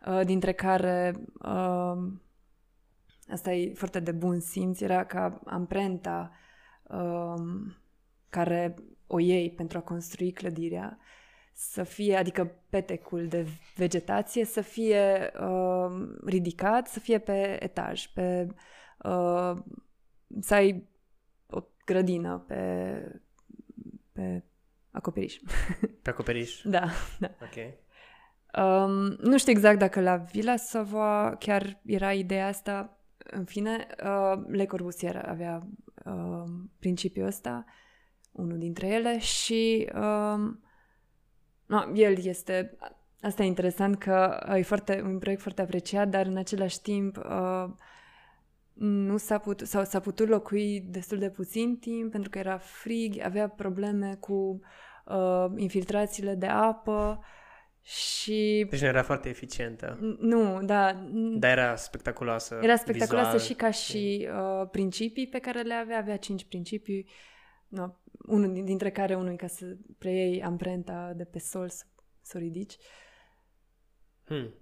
[0.08, 1.98] uh, dintre care uh,
[3.28, 6.32] asta e foarte de bun simț, era ca amprenta
[6.84, 7.44] uh,
[8.30, 8.76] care
[9.08, 10.98] o iei pentru a construi clădirea
[11.54, 15.92] să fie, adică petecul de vegetație să fie uh,
[16.26, 18.48] ridicat, să fie pe etaj, pe
[19.04, 19.54] uh,
[20.39, 20.88] să ai
[21.48, 23.22] o grădină pe,
[24.12, 24.43] pe
[24.91, 25.39] acoperiș.
[26.04, 26.62] Pe acoperiș?
[26.63, 27.30] da, da.
[27.41, 27.82] Ok.
[28.63, 32.98] Um, nu știu exact dacă la Villa Savoie chiar era ideea asta.
[33.17, 35.67] În fine, uh, Le Corbusier avea
[36.06, 36.43] uh,
[36.80, 37.65] principiul ăsta,
[38.32, 40.54] unul dintre ele, și uh,
[41.65, 42.78] no, el este...
[43.22, 47.69] Asta e interesant că e foarte, un proiect foarte apreciat, dar în același timp uh,
[48.74, 53.20] nu s-a putut, sau s-a putut locui destul de puțin timp pentru că era frig,
[53.22, 54.60] avea probleme cu
[55.06, 57.24] uh, infiltrațiile de apă
[57.82, 58.66] și...
[58.70, 59.98] Deci nu era foarte eficientă.
[60.20, 61.08] Nu, da.
[61.14, 63.48] Dar era spectaculoasă Era spectaculoasă vizual.
[63.50, 65.98] și ca și uh, principii pe care le avea.
[65.98, 67.10] Avea cinci principii,
[67.68, 67.88] no,
[68.28, 71.84] unul dintre care unul e ca să preiei amprenta de pe sol, să,
[72.22, 72.78] să o ridici.
[74.26, 74.54] Hmm,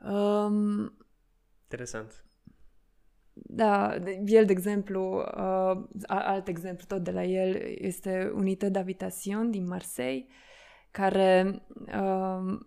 [0.00, 0.96] Um,
[1.62, 2.25] interesant.
[3.56, 8.68] Da, de- el, de exemplu, uh, a- alt exemplu tot de la el, este Unité
[8.68, 10.26] d'Habitation din Marseille,
[10.90, 12.58] care uh,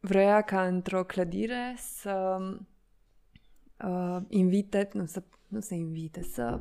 [0.00, 2.38] vrea ca într-o clădire să
[3.84, 6.60] uh, invite, nu să, nu să invite, să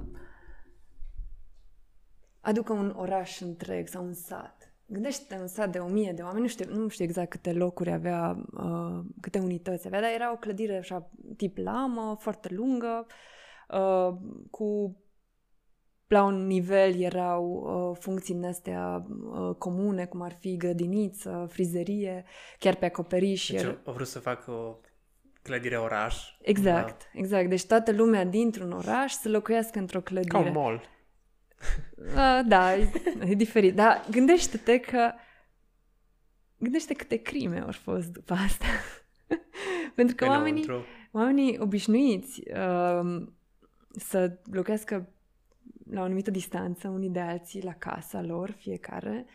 [2.41, 4.73] aducă un oraș întreg sau un sat.
[4.85, 7.91] Gândește un sat de o mie de oameni, nu știu, nu știu exact câte locuri
[7.91, 13.13] avea, uh, câte unități avea, dar era o clădire așa tip lamă, foarte lungă, uh,
[14.49, 14.97] cu
[16.07, 17.45] la un nivel erau
[17.91, 22.25] uh, funcții din astea uh, comune, cum ar fi grădiniță, frizerie,
[22.59, 23.49] chiar pe acoperiș.
[23.51, 24.75] Deci era- au, au vrut să facă o
[25.41, 26.17] clădire oraș.
[26.41, 27.49] Exact, exact.
[27.49, 30.37] Deci toată lumea dintr-un oraș să locuiască într-o Ca clădire.
[30.37, 30.81] un mall.
[31.97, 33.75] Uh, da, e, e diferit.
[33.75, 35.11] Dar gândește-te că
[36.57, 38.65] gândește câte crime au fost după asta.
[39.95, 40.89] Pentru că oamenii, Înăuntru.
[41.11, 43.27] oamenii obișnuiți uh,
[43.97, 45.09] să locuiască
[45.89, 49.25] la o anumită distanță unii de alții la casa lor, fiecare,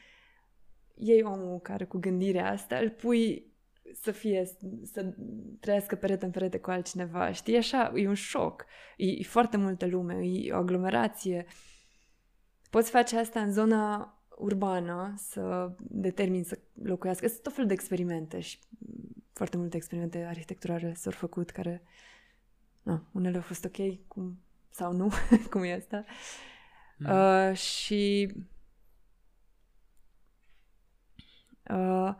[0.95, 3.49] ei omul care cu gândirea asta îl pui
[3.95, 4.45] să fie,
[4.83, 5.15] să
[5.61, 7.57] trăiască perete în perete cu altcineva, știi?
[7.57, 8.65] Așa, e un șoc.
[8.97, 11.47] E, e foarte multă lume, e o aglomerație.
[12.71, 17.27] Poți face asta în zona urbană, să determini să locuiască.
[17.27, 18.59] Sunt tot felul de experimente și
[19.33, 21.83] foarte multe experimente arhitecturale s-au făcut care,
[22.83, 24.39] na, unele au fost ok, cum,
[24.71, 25.13] sau nu,
[25.51, 26.05] cum e asta.
[26.99, 27.11] Mm.
[27.11, 28.33] Uh, și
[31.71, 32.15] uh,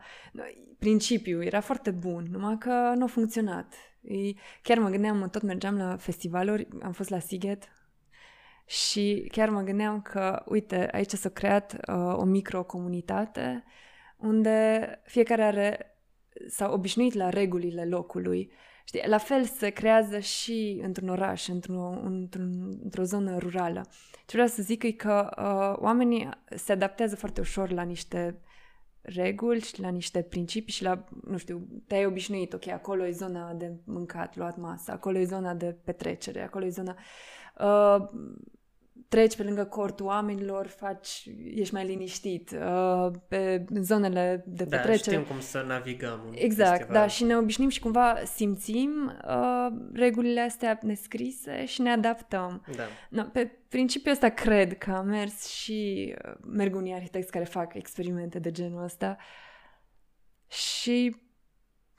[0.79, 3.73] principiul era foarte bun, numai că nu a funcționat.
[4.01, 4.15] E,
[4.61, 7.69] chiar mă gândeam, tot mergeam la festivaluri, am fost la Siget
[8.65, 13.63] și chiar mă gândeam că, uite, aici s-a creat uh, o microcomunitate
[14.17, 15.97] unde fiecare are,
[16.47, 18.51] s-a obișnuit la regulile locului.
[18.93, 23.85] Știi, la fel se creează și într-un oraș, într-o, într-un, într-o zonă rurală.
[24.11, 28.39] Ce vreau să zic e că uh, oamenii se adaptează foarte ușor la niște
[29.01, 33.53] reguli și la niște principii și la, nu știu, te-ai obișnuit, ok, acolo e zona
[33.53, 36.95] de mâncat, luat masă, acolo e zona de petrecere, acolo e zona...
[37.59, 38.09] Uh,
[39.11, 42.51] treci pe lângă cortul oamenilor, faci, ești mai liniștit.
[42.51, 45.15] Uh, pe zonele de Da, petrecere...
[45.15, 47.01] știm cum să navigăm un Exact, festival.
[47.01, 52.65] da, și ne obișnim și cumva simțim uh, regulile astea nescrise și ne adaptăm.
[52.75, 52.83] Da.
[53.09, 57.73] No, pe principiul ăsta cred că a mers și uh, merg unii arhitecți care fac
[57.73, 59.17] experimente de genul ăsta
[60.47, 61.15] și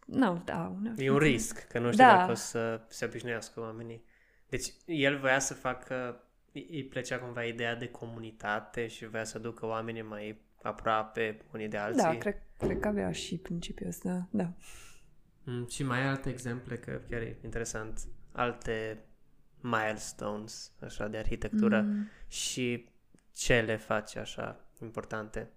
[0.06, 0.72] nu, da.
[0.76, 2.16] una- E un risc, că nu știu Da.
[2.16, 4.04] dacă o să se obișnuiască oamenii.
[4.48, 9.38] Deci el voia să facă, îi îi plăcea cumva ideea de comunitate și voia să
[9.38, 12.02] ducă oamenii mai aproape unii de alții.
[12.02, 14.52] Da, cred, cred că avea și principiul ăsta, da.
[15.44, 18.00] Mm, și mai ai alte exemple, că chiar e interesant,
[18.32, 19.04] alte
[19.60, 22.08] milestones așa de arhitectură Mm.
[22.28, 22.88] și
[23.34, 25.50] ce le face așa importante.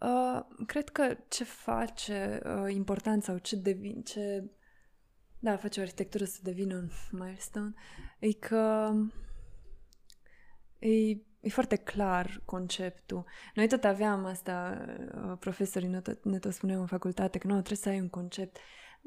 [0.00, 4.44] Uh, cred că ce face uh, important sau ce devine, ce
[5.38, 7.74] da, face o arhitectură să devină un milestone,
[8.26, 8.92] e că
[10.78, 11.10] e,
[11.40, 13.24] e foarte clar conceptul.
[13.54, 17.52] Noi tot aveam asta, uh, profesorii ne tot, ne tot spuneau în facultate, că nu,
[17.52, 18.56] trebuie să ai un concept.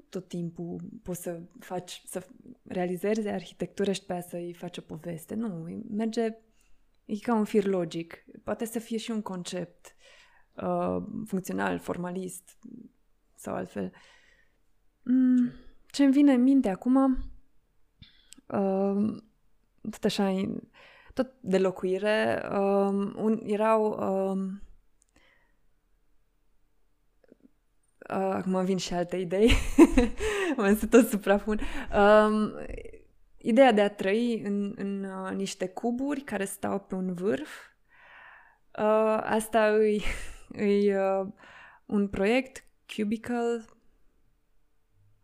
[0.09, 2.27] tot timpul poți să faci, să
[2.63, 5.35] realizezi arhitectură și pe aia să-i faci o poveste.
[5.35, 6.37] Nu, merge,
[7.05, 8.25] e ca un fir logic.
[8.43, 9.95] Poate să fie și un concept
[10.55, 12.57] uh, funcțional, formalist
[13.35, 13.91] sau altfel.
[15.03, 15.51] Mm,
[15.91, 17.17] ce îmi vine în minte acum, uh,
[19.89, 20.49] tot așa,
[21.13, 23.91] tot de locuire, uh, un, erau...
[24.33, 24.47] Uh,
[28.09, 29.51] Uh, acum vin și alte idei.
[30.57, 31.59] mă să tot suprapun.
[31.97, 32.51] Um,
[33.37, 37.49] ideea de a trăi în, în uh, niște cuburi care stau pe un vârf.
[38.79, 40.01] Uh, asta e,
[40.65, 41.27] e uh,
[41.85, 42.63] un proiect,
[42.95, 43.65] Cubicle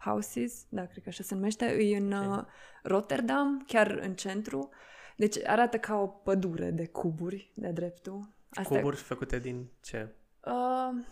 [0.06, 2.44] Houses, da, cred că așa se numește, e în uh,
[2.84, 4.70] Rotterdam, chiar în centru.
[5.18, 8.30] Deci arată ca o pădure de cuburi, de dreptul.
[8.50, 8.76] Asta...
[8.76, 10.16] Cuburi făcute din ce?
[10.46, 11.04] Uh,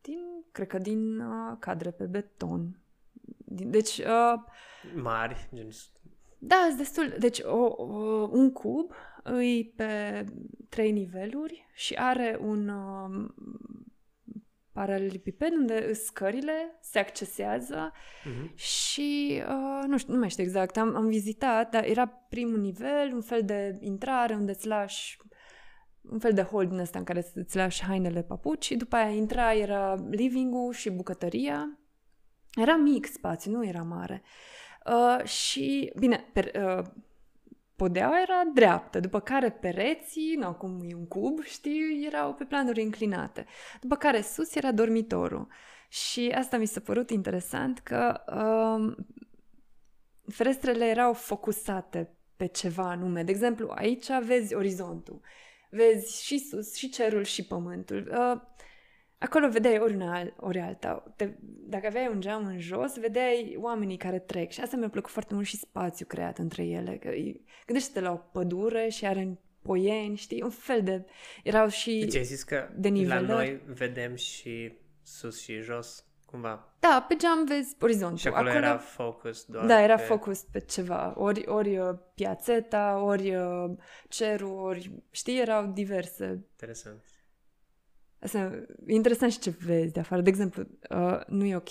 [0.00, 0.18] din,
[0.52, 2.80] cred că din uh, cadre pe beton.
[3.36, 3.98] Din, deci...
[3.98, 4.42] Uh,
[4.94, 5.68] Mari, gen...
[6.38, 7.14] Da, sunt destul.
[7.18, 8.92] Deci o, o, un cub
[9.22, 10.24] îi pe
[10.68, 13.30] trei niveluri și are un uh,
[14.72, 18.54] paralelipiped unde scările se accesează uh-huh.
[18.54, 23.12] și uh, nu știu, nu mai știu exact, am, am vizitat, dar era primul nivel,
[23.12, 25.18] un fel de intrare unde îți lași
[26.02, 29.10] un fel de hol din ăsta în care îți lași hainele papuci și după aia
[29.10, 31.78] intra, era living-ul și bucătăria.
[32.54, 34.22] Era mic spațiu, nu era mare.
[34.86, 36.84] Uh, și, bine, per, uh,
[37.80, 42.82] podeaua era dreaptă, după care pereții, nu, cum e un cub, știi, erau pe planuri
[42.82, 43.46] înclinate.
[43.80, 45.48] După care sus era dormitorul.
[45.88, 49.04] Și asta mi s-a părut interesant că uh,
[50.32, 53.22] ferestrele erau focusate pe ceva anume.
[53.22, 55.20] De exemplu, aici vezi orizontul
[55.70, 58.12] vezi și sus, și cerul, și pământul.
[58.12, 58.40] Uh,
[59.20, 61.12] acolo vedeai ori una, ori alta.
[61.16, 64.50] Te, dacă aveai un geam în jos, vedeai oamenii care trec.
[64.50, 66.96] Și asta mi-a plăcut foarte mult și spațiu creat între ele.
[66.96, 67.10] Că,
[67.66, 70.42] gândește-te la o pădure și are poieni, știi?
[70.42, 71.04] Un fel de...
[71.44, 76.04] Erau și Deci ai zis că de la noi vedem și sus și jos?
[76.30, 76.74] cumva.
[76.80, 78.18] Da, pe geam vezi orizontul.
[78.18, 80.02] Și acolo, acolo era focus doar Da, era pe...
[80.02, 81.12] focus pe ceva.
[81.16, 83.70] Ori, ori uh, piațeta, ori uh,
[84.08, 84.92] cerul, ori...
[85.10, 86.44] Știi, erau diverse.
[86.50, 87.04] Interesant.
[88.20, 88.38] Asta,
[88.86, 90.22] e interesant și ce vezi de afară.
[90.22, 91.70] De exemplu, uh, nu e ok,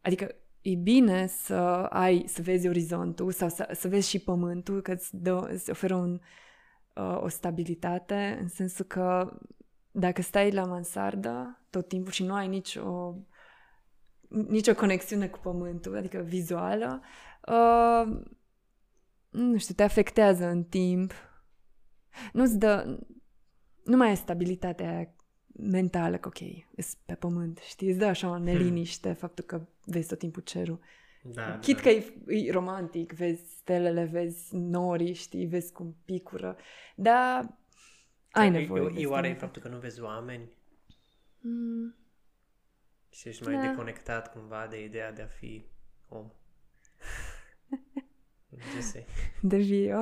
[0.00, 1.54] adică e bine să
[1.90, 5.94] ai, să vezi orizontul sau să, să vezi și pământul, că îți, dă, îți oferă
[5.94, 6.20] un,
[6.94, 9.38] uh, o stabilitate, în sensul că
[9.90, 13.14] dacă stai la mansardă tot timpul și nu ai nici o
[14.30, 17.02] nicio conexiune cu pământul, adică vizuală,
[17.46, 18.22] uh,
[19.30, 21.12] nu știu, te afectează în timp.
[22.32, 22.98] Nu-ți dă...
[23.84, 25.14] Nu mai ai stabilitatea aia
[25.62, 26.40] mentală că, ok,
[26.74, 27.88] ești pe pământ, știi?
[27.88, 28.44] Îți dă așa o hmm.
[28.44, 29.16] neliniște hmm.
[29.16, 30.80] faptul că vezi tot timpul cerul.
[31.22, 31.82] Da, Chit da.
[31.82, 36.56] că e, e romantic, vezi stelele, vezi norii, știi, vezi cum picură,
[36.94, 37.58] dar
[38.30, 38.92] ai nevoie.
[38.96, 40.48] E, e oare faptul că nu vezi oameni?
[41.40, 41.94] Mm.
[43.10, 43.60] Și ești mai da.
[43.60, 45.64] deconectat cumva de ideea de a fi
[46.08, 46.30] om.
[48.74, 49.06] Ce sei?
[49.40, 50.00] De vio.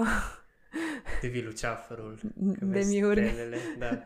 [1.21, 2.19] De vi luceafărul.
[2.61, 3.35] De miuri.
[3.79, 4.05] da.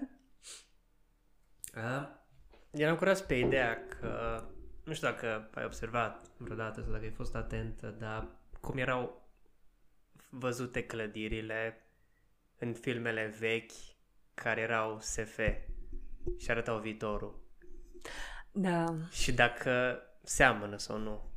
[1.74, 2.24] A,
[2.70, 4.42] eram curios pe ideea că,
[4.84, 8.28] nu știu dacă ai observat vreodată sau dacă ai fost atentă, dar
[8.60, 9.28] cum erau
[10.30, 11.86] văzute clădirile
[12.58, 13.72] în filmele vechi
[14.34, 15.38] care erau SF
[16.38, 17.40] și arătau viitorul.
[18.52, 18.96] Da.
[19.10, 21.30] Și dacă seamănă sau nu.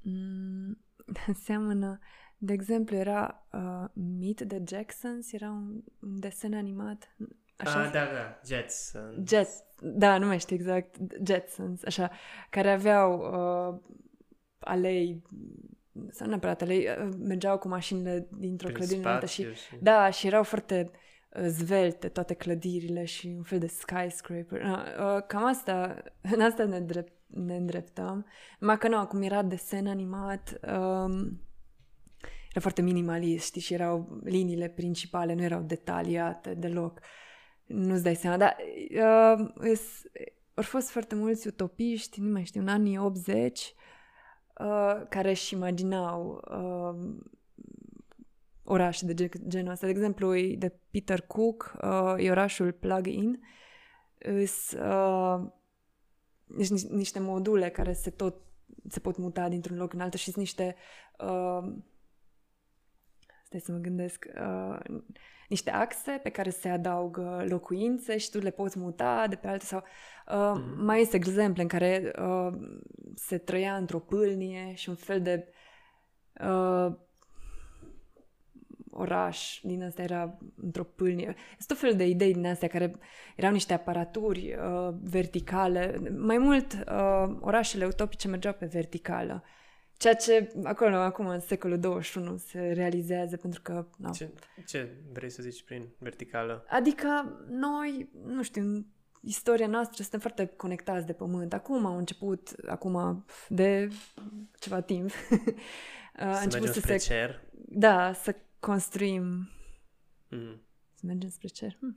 [0.00, 0.84] Mm,
[1.44, 1.98] seamănă.
[2.38, 7.16] De exemplu, era uh, Meet the Jacksons, era un, un desen animat.
[7.56, 9.28] Așa ah, da, da, Jetsons.
[9.28, 10.96] Jets, da, nu mai știu exact,
[11.26, 12.10] Jetsons, așa,
[12.50, 13.80] care aveau uh,
[14.58, 15.22] alei
[16.10, 20.26] sau neapărat alei, uh, mergeau cu mașinile dintr-o clădire în alta și, și, da, și
[20.26, 20.90] erau foarte
[21.42, 24.60] zvelte toate clădirile și un fel de skyscraper.
[24.60, 26.02] Uh, cam asta,
[26.34, 28.26] în asta ne, drept, ne îndreptăm.
[28.60, 31.40] Mai că nu, acum era desen animat, um,
[32.50, 37.00] era foarte minimalist, știi, și erau liniile principale, nu erau detaliate deloc.
[37.66, 38.56] Nu-ți dai seama, dar
[38.90, 39.50] uh,
[40.54, 43.74] au fost foarte mulți utopiști, nu mai știu, în anii 80,
[44.60, 47.14] uh, care își imaginau uh,
[48.62, 49.86] orașe de genul ăsta.
[49.86, 53.40] De exemplu, e de Peter Cook, uh, e orașul Plug-in.
[54.78, 55.46] uh,
[56.44, 58.42] deci niște module care se tot
[58.88, 60.76] se pot muta dintr-un loc în altul și sunt niște
[61.18, 61.74] uh,
[63.58, 64.78] stai să mă gândesc, uh,
[65.48, 69.64] niște axe pe care se adaugă locuințe și tu le poți muta de pe alte
[69.64, 69.82] sau...
[70.28, 70.76] Uh, mm-hmm.
[70.76, 72.52] Mai este exemple în care uh,
[73.14, 75.48] se trăia într-o pâlnie și un fel de
[76.40, 76.92] uh,
[78.90, 81.34] oraș din asta era într-o pâlnie.
[81.56, 82.98] Sunt tot fel de idei din astea care
[83.36, 86.00] erau niște aparaturi uh, verticale.
[86.16, 89.44] Mai mult, uh, orașele utopice mergeau pe verticală.
[89.96, 93.86] Ceea ce acolo, acum, în secolul 21, se realizează pentru că...
[93.96, 94.10] No.
[94.10, 94.30] Ce,
[94.66, 96.64] ce vrei să zici prin verticală?
[96.68, 98.86] Adică noi, nu știu,
[99.20, 101.52] istoria noastră suntem foarte conectați de pământ.
[101.52, 103.88] Acum au început, acum de
[104.58, 105.10] ceva timp,
[106.16, 106.96] a început să se...
[106.96, 107.42] cer?
[107.52, 109.48] Da, să construim...
[110.28, 110.62] Mm.
[110.94, 111.76] Să mergem spre cer.
[111.78, 111.96] Hmm.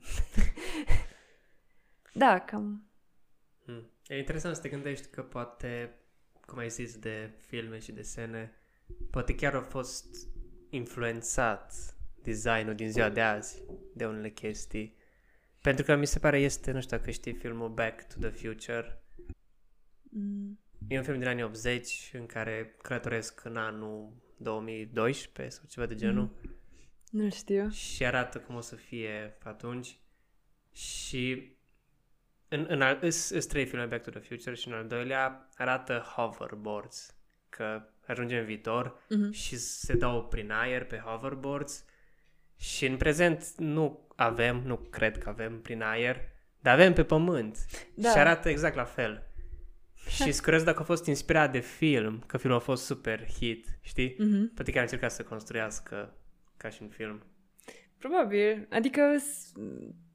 [2.22, 2.90] da, cam...
[3.66, 3.90] Mm.
[4.06, 5.98] E interesant să te gândești că poate,
[6.48, 8.52] cum ai zis, de filme și desene,
[9.10, 10.06] poate chiar a fost
[10.70, 13.62] influențat designul din ziua de azi
[13.94, 14.96] de unele chestii.
[15.62, 19.02] Pentru că mi se pare este, nu știu dacă știi filmul Back to the Future.
[20.02, 20.60] Mm.
[20.88, 25.94] E un film din anii 80 în care călătoresc în anul 2012 sau ceva de
[25.94, 26.22] genul.
[26.42, 26.58] Mm.
[27.10, 27.68] Nu știu.
[27.68, 29.98] Și arată cum o să fie atunci.
[30.72, 31.52] Și
[32.48, 35.48] în, în al, îs, îs trei filme Back to the Future și în al doilea
[35.56, 37.16] arată hoverboards,
[37.48, 39.30] că ajunge în viitor mm-hmm.
[39.30, 41.84] și se dau prin aer pe hoverboards
[42.56, 46.20] și în prezent nu avem, nu cred că avem prin aer,
[46.60, 47.58] dar avem pe pământ
[47.94, 48.10] da.
[48.10, 49.26] și arată exact la fel.
[50.08, 53.78] și sunt curios dacă a fost inspirat de film, că filmul a fost super hit,
[53.80, 54.12] știi?
[54.14, 54.54] Mm-hmm.
[54.54, 56.16] Poate chiar a încercat să construiască
[56.56, 57.22] ca și în film.
[57.98, 58.66] Probabil.
[58.70, 59.02] Adică,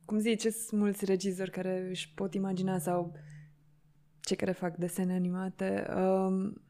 [0.05, 3.15] cum zici, sunt mulți regizori care își pot imagina sau
[4.19, 6.61] cei care fac desene animate, um,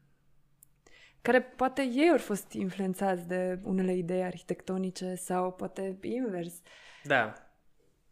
[1.22, 6.60] care poate ei au fost influențați de unele idei arhitectonice sau poate invers.
[7.04, 7.34] Da.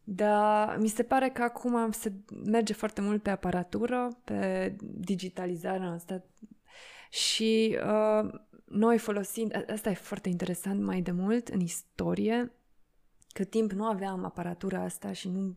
[0.05, 2.12] Dar mi se pare că acum se
[2.45, 6.25] merge foarte mult pe aparatură, pe digitalizarea asta
[7.11, 8.31] și uh,
[8.64, 12.53] noi folosind, asta e foarte interesant mai de mult în istorie,
[13.33, 15.57] că timp nu aveam aparatura asta și nu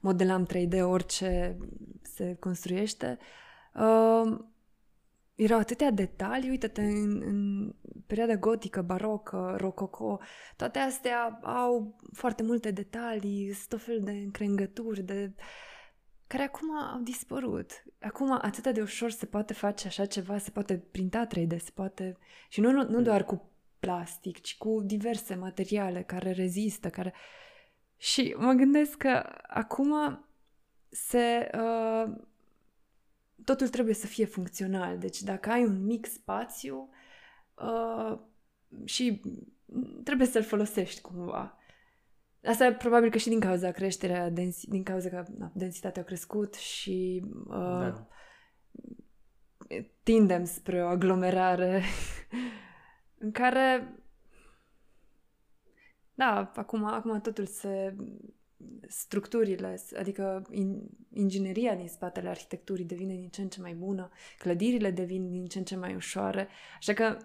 [0.00, 1.56] modelam 3D orice
[2.02, 3.18] se construiește,
[3.74, 4.38] uh,
[5.34, 7.72] erau atâtea detalii, uite-te, în, în
[8.06, 10.18] perioada gotică, barocă, rococo,
[10.56, 15.44] toate astea au foarte multe detalii, tot fel de încrengături, de uh,
[16.28, 17.84] care acum au dispărut.
[18.00, 22.16] Acum atât de ușor se poate face așa ceva, se poate printa 3D, se poate...
[22.48, 23.50] Și nu, nu, nu doar cu
[23.80, 27.14] plastic, ci cu diverse materiale care rezistă, care...
[27.96, 30.24] Și mă gândesc că acum
[30.88, 31.50] se...
[31.54, 32.14] Uh,
[33.44, 34.98] totul trebuie să fie funcțional.
[34.98, 36.88] Deci dacă ai un mic spațiu
[37.54, 38.18] uh,
[38.84, 39.22] și
[40.04, 41.58] trebuie să-l folosești cumva.
[42.44, 46.54] Asta probabil că și din cauza creșterea, densi- din cauza că na, densitatea a crescut
[46.54, 48.06] și uh, da.
[50.02, 51.82] tindem spre o aglomerare
[53.18, 53.94] în care
[56.14, 57.96] da, acum, acum totul se
[58.88, 64.90] structurile, adică in, ingineria din spatele arhitecturii devine din ce în ce mai bună, clădirile
[64.90, 66.48] devin din ce în ce mai ușoare,
[66.78, 67.16] așa că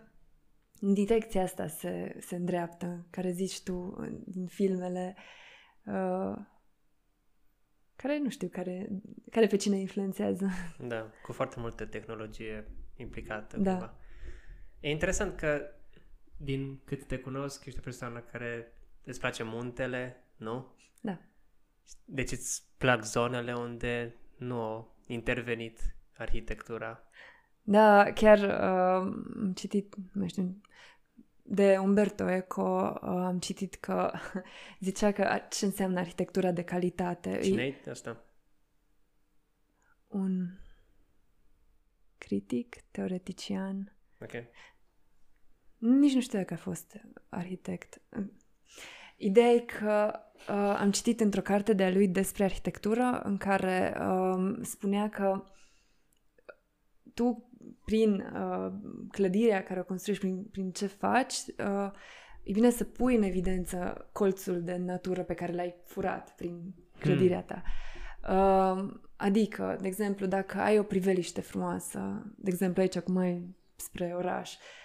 [0.80, 5.16] în direcția asta se, se îndreaptă, care zici tu din filmele
[5.86, 6.38] uh,
[7.96, 8.90] care nu știu, care,
[9.32, 10.50] care pe cine influențează.
[10.88, 13.58] Da, cu foarte multă tehnologie implicată.
[13.58, 13.72] Da.
[13.72, 13.98] Cumva.
[14.80, 15.62] E interesant că
[16.38, 18.74] din cât te cunosc, ești o persoană care
[19.04, 20.76] îți place muntele, nu?
[21.02, 21.20] Da.
[22.06, 25.80] Deci îți plac zonele unde nu a intervenit
[26.18, 27.04] arhitectura.
[27.62, 30.62] Da, chiar uh, am citit, nu știu,
[31.42, 34.12] de Umberto Eco uh, am citit că
[34.80, 37.40] zicea că ce înseamnă arhitectura de calitate.
[37.40, 38.24] cine e asta?
[40.08, 40.50] Un
[42.18, 43.98] critic, teoretician.
[44.22, 44.32] Ok.
[45.84, 48.02] Nici nu știu dacă a fost arhitect.
[49.18, 50.12] Ideea e că
[50.50, 55.44] uh, am citit într-o carte de-a lui despre arhitectură în care uh, spunea că
[57.14, 57.50] tu
[57.86, 58.72] prin uh,
[59.12, 61.92] clădirea care o construiești, prin, prin ce faci, uh,
[62.44, 67.46] e bine să pui în evidență colțul de natură pe care l-ai furat prin clădirea
[67.48, 67.62] hmm.
[67.62, 67.64] ta.
[68.34, 74.14] Uh, adică, de exemplu, dacă ai o priveliște frumoasă, de exemplu aici acum ai spre
[74.16, 74.83] oraș, Uh,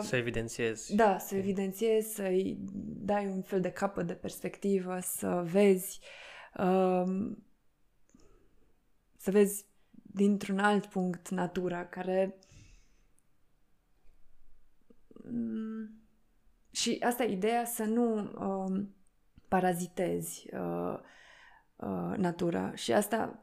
[0.00, 0.94] să evidențiezi.
[0.94, 6.00] Da, să evidențiezi, să-i dai un fel de capăt de perspectivă, să vezi
[6.58, 7.32] uh,
[9.16, 12.38] să vezi dintr-un alt punct natura care
[15.30, 15.98] mm,
[16.70, 18.84] și asta e ideea să nu uh,
[19.48, 20.98] parazitezi uh,
[21.76, 22.74] uh, natura.
[22.74, 23.40] Și asta,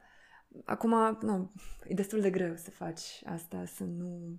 [0.64, 1.52] acum, nu,
[1.84, 4.38] e destul de greu să faci asta, să nu...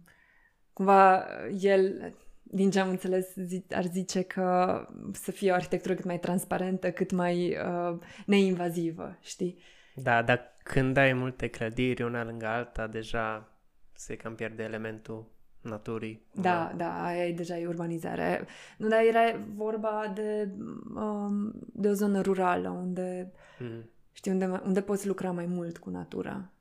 [0.78, 1.26] Cumva
[1.60, 2.14] el,
[2.44, 6.92] din ce am înțeles, zi, ar zice că să fie o arhitectură cât mai transparentă,
[6.92, 9.58] cât mai uh, neinvazivă, știi?
[9.96, 13.52] Da, dar când ai multe clădiri una lângă alta, deja
[13.94, 16.26] se cam pierde elementul naturii.
[16.34, 18.48] Da, da, aia e deja e urbanizare.
[18.78, 20.50] Nu, dar era vorba de,
[20.96, 23.90] um, de o zonă rurală unde, mm.
[24.12, 26.52] știi, unde, unde poți lucra mai mult cu natura.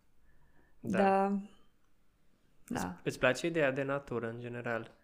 [0.81, 0.99] Da.
[0.99, 1.41] da.
[2.69, 3.01] Da.
[3.05, 4.97] Îți place ideea de natură, în general?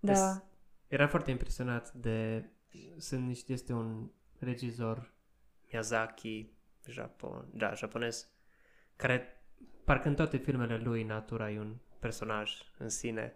[0.00, 0.12] Da.
[0.12, 0.42] Es,
[0.88, 2.48] era foarte impresionat de...
[2.96, 5.14] Sunt niște, este un regizor
[5.70, 6.52] Miyazaki,
[6.88, 8.28] Japon, da, japonez,
[8.96, 9.44] care
[9.84, 13.34] parcă în toate filmele lui natura e un personaj în sine.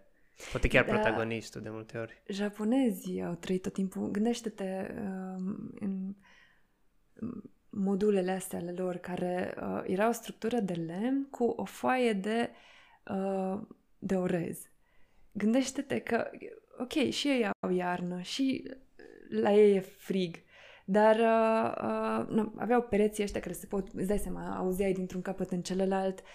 [0.51, 2.23] Poate chiar da, protagonistul de multe ori.
[2.27, 4.11] Japonezii au trăit tot timpul.
[4.11, 6.15] Gândește-te uh, în
[7.69, 12.49] modulele astea ale lor, care uh, era o structură de lemn cu o foaie de,
[12.51, 12.55] uh,
[13.97, 14.59] de orez.
[15.31, 16.29] Gândește-te că,
[16.79, 18.71] ok, și ei au iarnă, și
[19.29, 20.35] la ei e frig,
[20.85, 25.21] dar uh, uh, nu, aveau pereții ăștia care se pot, îți dai seama, auzeai dintr-un
[25.21, 26.19] capăt în celălalt.
[26.19, 26.25] Uh,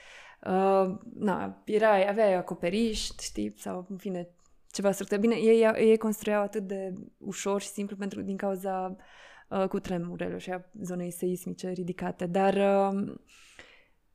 [0.47, 4.29] Uh, na, erai, aveai acoperiș, știi, sau în fine,
[4.71, 5.21] ceva structură.
[5.21, 8.97] Bine, ei, ei construiau atât de ușor și simplu pentru din cauza
[9.49, 13.12] uh, cu tremurelor și a zonei seismice ridicate, dar uh,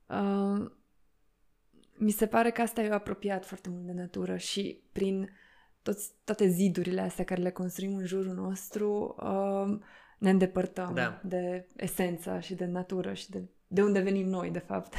[0.08, 0.72] uh,
[1.98, 5.30] mi se pare că asta e apropiat foarte mult de natură și prin
[5.82, 9.80] toți, toate zidurile astea care le construim în jurul nostru uh,
[10.18, 11.22] ne îndepărtăm da.
[11.24, 14.94] de esența și de natură și de, de unde venim noi, de fapt.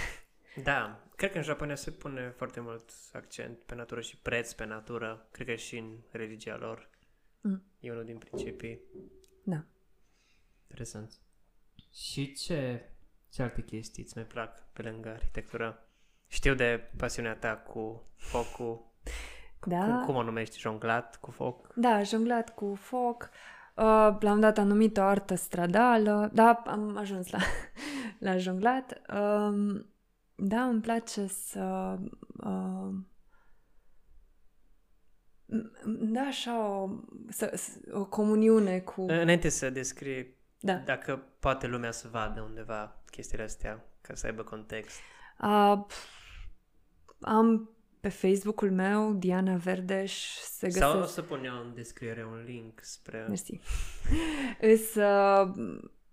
[0.63, 4.65] Da, Cred că în Japonia se pune foarte mult accent pe natură și preț pe
[4.65, 5.29] natură.
[5.31, 6.91] Cred că și în religia lor.
[7.41, 7.63] Mm.
[7.81, 8.81] E unul din principii.
[9.45, 9.65] Da.
[10.63, 11.13] Interesant.
[11.93, 12.91] Și ce,
[13.31, 15.86] ce alte chestii îți mai plac pe lângă arhitectură?
[16.27, 18.95] Știu de pasiunea ta cu focul.
[19.67, 19.79] Da.
[19.79, 20.59] Cum, cum o numești?
[20.59, 21.73] Jonglat cu foc?
[21.75, 23.31] Da, jonglat cu foc.
[23.75, 26.31] Uh, la un dat am numit o artă stradală.
[26.33, 27.39] Da, am ajuns la,
[28.29, 29.01] la jonglat.
[29.09, 29.85] Uh,
[30.35, 31.97] da, îmi place să...
[32.37, 32.95] Uh,
[35.87, 36.89] da, așa o,
[37.29, 37.61] să,
[37.93, 39.01] o comuniune cu...
[39.01, 40.75] Înainte să descrii, da.
[40.75, 44.99] dacă poate lumea să vadă undeva chestiile astea, ca să aibă context.
[45.41, 45.85] Uh,
[47.21, 50.85] am pe Facebook-ul meu, Diana Verdeș, se găsesc...
[50.85, 53.25] Sau o să pun eu în descriere un link spre...
[53.29, 53.61] Mersi.
[54.73, 55.53] Îs uh,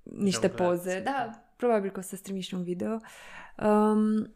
[0.04, 1.01] niște poze.
[1.04, 2.97] Da, probabil că o să-ți trimiși un video.
[3.58, 4.34] Uh, um,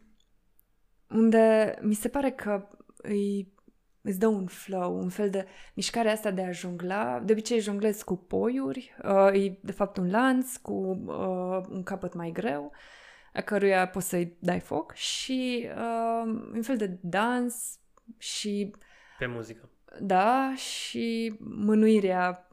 [1.08, 3.52] unde mi se pare că îi,
[4.00, 7.20] îți dă un flow, un fel de mișcare asta de a jongla.
[7.20, 12.14] De obicei jonglez cu poiuri, uh, e de fapt un lanț cu uh, un capăt
[12.14, 12.72] mai greu,
[13.38, 16.22] a căruia poți să-i dai foc și uh,
[16.54, 17.78] un fel de dans
[18.16, 18.74] și...
[19.18, 19.70] Pe muzică.
[20.00, 22.48] Da, și mânuirea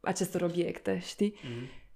[0.00, 1.34] acestor obiecte, știi?
[1.34, 1.86] Mm-hmm.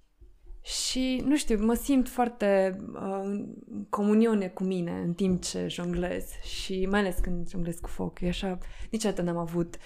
[0.65, 3.55] Și, nu știu, mă simt foarte uh, în
[3.89, 8.21] comuniune cu mine în timp ce jonglez și mai ales când jonglez cu foc.
[8.21, 8.59] E așa,
[8.91, 9.77] niciodată n-am avut,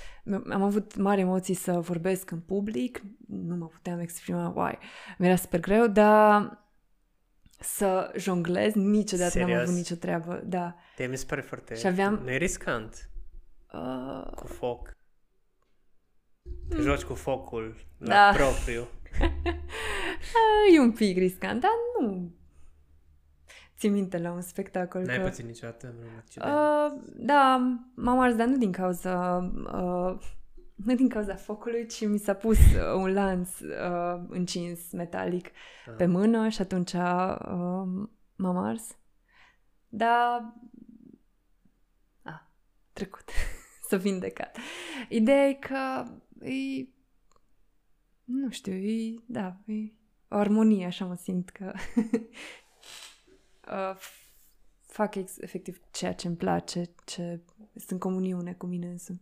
[0.51, 4.79] am avut mari emoții să vorbesc în public, nu mă puteam exprima, uai,
[5.19, 6.65] mi-era super greu, dar
[7.59, 9.51] să jonglez, niciodată Serios?
[9.51, 10.75] n-am avut nicio treabă, da.
[10.97, 11.75] De mi se pare foarte...
[11.75, 12.21] Și aveam...
[12.25, 13.11] Nu e riscant?
[13.73, 14.31] Uh...
[14.35, 14.97] Cu foc.
[16.69, 16.83] Te mm.
[16.83, 18.33] joci cu focul la da.
[18.35, 18.89] propriu.
[20.75, 22.35] e un pic riscant, dar nu...
[23.79, 25.23] Țin minte la un spectacol N-ai că...
[25.23, 26.53] pățit niciodată în accident?
[26.53, 27.59] Uh, da,
[27.95, 29.39] m-am ars, dar nu din cauza...
[29.73, 30.19] Uh,
[30.77, 35.95] nu din cauza focului, ci mi s-a pus uh, un lanț uh, încins metalic uh.
[35.97, 37.01] pe mână și atunci uh,
[38.37, 38.97] m-am ars.
[39.89, 40.55] Dar...
[42.23, 42.41] Ah,
[42.93, 43.31] trecut.
[43.89, 44.57] S-a vindecat.
[45.09, 46.05] Ideea e că
[46.41, 46.89] e
[48.27, 49.93] nu știu, e, da, e
[50.29, 51.73] o armonie, așa mă simt că
[53.73, 53.97] uh,
[54.87, 57.41] fac ex- efectiv ceea ce îmi place, ce
[57.75, 59.21] sunt în comuniune cu mine însumi.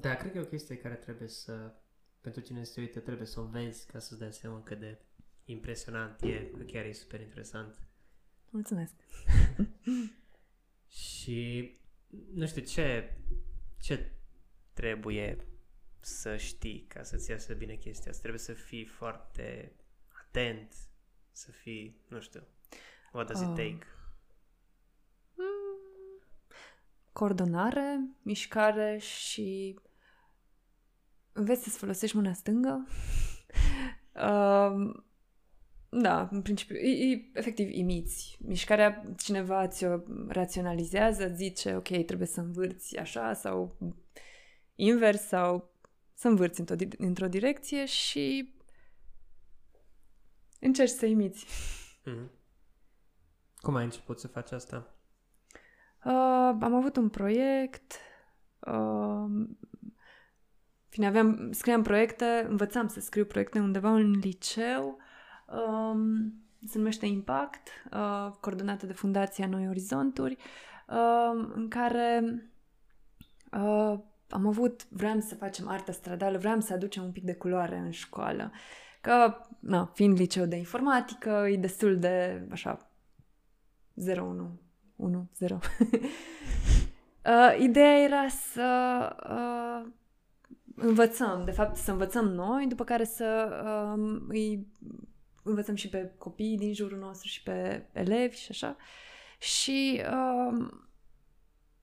[0.00, 1.74] Da, cred că e o chestie care trebuie să,
[2.20, 4.98] pentru cine se uită, trebuie să o vezi ca să-ți dai seama cât de
[5.44, 7.78] impresionant e, că chiar e super interesant.
[8.50, 8.94] Mulțumesc!
[11.04, 11.70] și
[12.34, 13.16] nu știu ce,
[13.80, 14.12] ce
[14.72, 15.46] trebuie
[16.00, 18.22] să știi ca să-ți iasă bine chestia asta.
[18.22, 19.72] Trebuie să fii foarte
[20.08, 20.74] atent,
[21.32, 22.46] să fii, nu știu,
[23.12, 23.46] what does uh.
[23.48, 23.86] it take?
[27.12, 29.78] Coordonare, mișcare și
[31.32, 32.86] înveți să-ți folosești mâna stângă.
[34.14, 35.02] uh,
[36.02, 38.38] da, în principiu, e, e, efectiv imiți.
[38.40, 39.98] Mișcarea, cineva ți-o
[40.28, 43.76] raționalizează, zice, ok, trebuie să învârți așa sau
[44.74, 45.72] invers sau
[46.14, 48.54] să învârți într-o, într-o direcție și
[50.60, 51.46] încerci să imiți.
[51.46, 52.40] Mm-hmm.
[53.56, 54.91] Cum ai început să faci asta?
[56.04, 57.92] Uh, am avut un proiect,
[58.60, 59.46] uh,
[60.88, 64.98] fine, aveam, scriam proiecte, învățam să scriu proiecte undeva în liceu,
[65.46, 66.34] um,
[66.66, 70.36] se numește Impact, uh, coordonată de Fundația Noi Orizonturi,
[70.88, 72.24] uh, în care
[73.52, 73.98] uh,
[74.28, 77.90] am avut, vreau să facem artă stradală, vreau să aducem un pic de culoare în
[77.90, 78.52] școală.
[79.00, 82.90] Că, na, fiind liceu de informatică, e destul de, așa,
[84.00, 84.62] 0-1,
[85.02, 85.06] 1-0.
[85.50, 85.58] uh,
[87.60, 89.90] ideea era să uh,
[90.76, 93.48] învățăm, de fapt să învățăm noi, după care să
[93.96, 94.66] uh, îi
[95.42, 98.76] învățăm și pe copiii din jurul nostru și pe elevi și așa.
[99.38, 100.68] Și uh,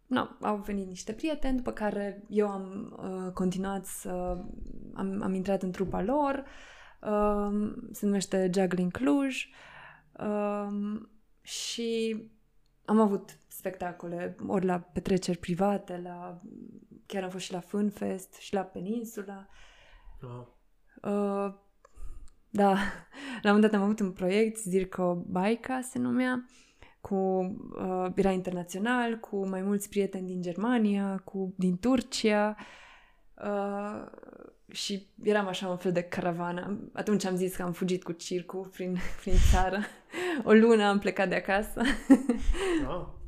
[0.10, 4.38] no, au venit niște prieteni, după care eu am uh, continuat să...
[4.94, 6.44] Am, am intrat în trupa lor,
[7.02, 9.48] uh, se numește Juggling Cluj
[10.20, 11.02] uh,
[11.42, 12.24] și
[12.90, 16.42] am avut spectacole, ori la petreceri private, la,
[17.06, 19.48] chiar am fost și la Funfest și la Peninsula.
[20.22, 20.58] Wow.
[21.02, 21.54] Uh,
[22.50, 22.74] da,
[23.44, 26.46] la un moment dat am avut un proiect, Zirco Baica se numea,
[27.02, 32.56] cu, uh, era internațional, cu mai mulți prieteni din Germania, cu din Turcia
[33.34, 34.06] uh,
[34.72, 36.90] și eram așa un fel de caravană.
[36.94, 39.80] Atunci am zis că am fugit cu circul prin, prin țară.
[40.44, 41.82] O lună am plecat de acasă.
[42.86, 43.20] Wow.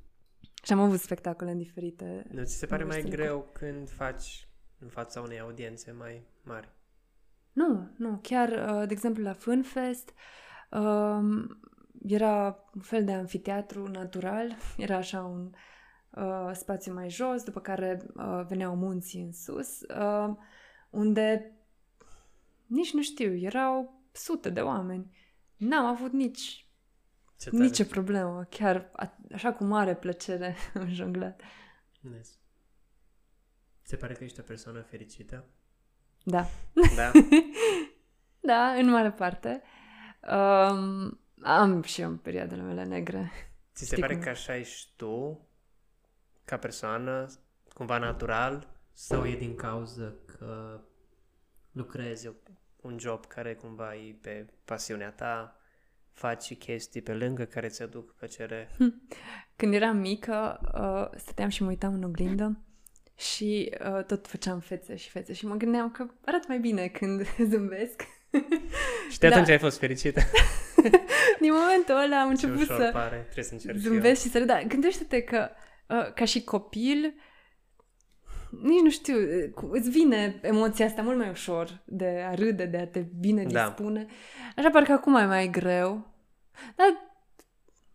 [0.64, 2.26] și am avut spectacole în diferite...
[2.30, 6.68] Nu ți se pare mai greu când faci în fața unei audiențe mai mari?
[7.52, 8.18] Nu, nu.
[8.22, 10.12] Chiar, uh, de exemplu, la Funfest
[10.70, 11.58] um,
[12.06, 14.56] era un fel de anfiteatru natural.
[14.76, 15.50] Era așa un
[16.10, 20.36] uh, spațiu mai jos, după care uh, veneau munții în sus, uh,
[20.94, 21.52] unde
[22.66, 25.16] nici nu știu, erau sute de oameni.
[25.56, 26.68] N-am avut nici
[27.38, 28.46] Ce nicio problemă.
[28.50, 31.40] Chiar a, așa cu mare plăcere am jonglat.
[32.00, 32.30] Nice.
[33.82, 35.44] Se pare că ești o persoană fericită?
[36.22, 36.46] Da.
[36.96, 37.10] Da?
[38.50, 39.62] da, în mare parte.
[40.20, 43.32] Um, am și eu perioadele mele negre.
[43.74, 44.22] Ți se pare cum?
[44.22, 45.48] că așa ești tu,
[46.44, 47.26] ca persoană,
[47.74, 50.80] cumva natural, sau e din cauza că
[51.72, 52.30] lucrezi
[52.80, 55.60] un job care cumva e pe pasiunea ta,
[56.12, 58.70] faci chestii pe lângă care ți aduc plăcere?
[59.56, 62.58] Când eram mică, uh, stăteam și mă uitam în oglindă
[63.16, 67.26] și uh, tot făceam fețe și fețe și mă gândeam că arată mai bine când
[67.50, 68.02] zâmbesc.
[69.10, 69.52] și de atunci da.
[69.52, 70.20] ai fost fericită.
[71.40, 73.16] Din momentul ăla am început să pare.
[73.16, 74.46] Trebuie să încerc zâmbesc și, și să râd.
[74.46, 75.48] Da, gândește-te că
[75.88, 77.14] uh, ca și copil
[78.62, 79.14] nici nu știu,
[79.70, 83.64] îți vine emoția asta mult mai ușor de a râde, de a te bine da.
[83.64, 84.02] dispune.
[84.04, 84.12] Da.
[84.56, 86.14] Așa parcă acum e mai greu.
[86.76, 86.86] Dar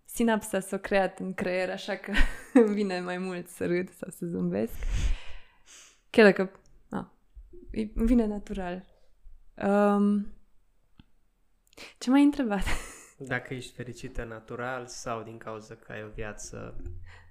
[0.05, 2.11] sinapsa s-a creat în creier, așa că
[2.59, 4.73] îmi vine mai mult să râd sau să zâmbesc.
[6.09, 7.13] Chiar dacă a,
[7.71, 8.85] îmi vine natural.
[9.55, 10.33] Um,
[11.97, 12.63] ce m-ai întrebat?
[13.17, 16.75] Dacă ești fericită natural sau din cauza că ai o viață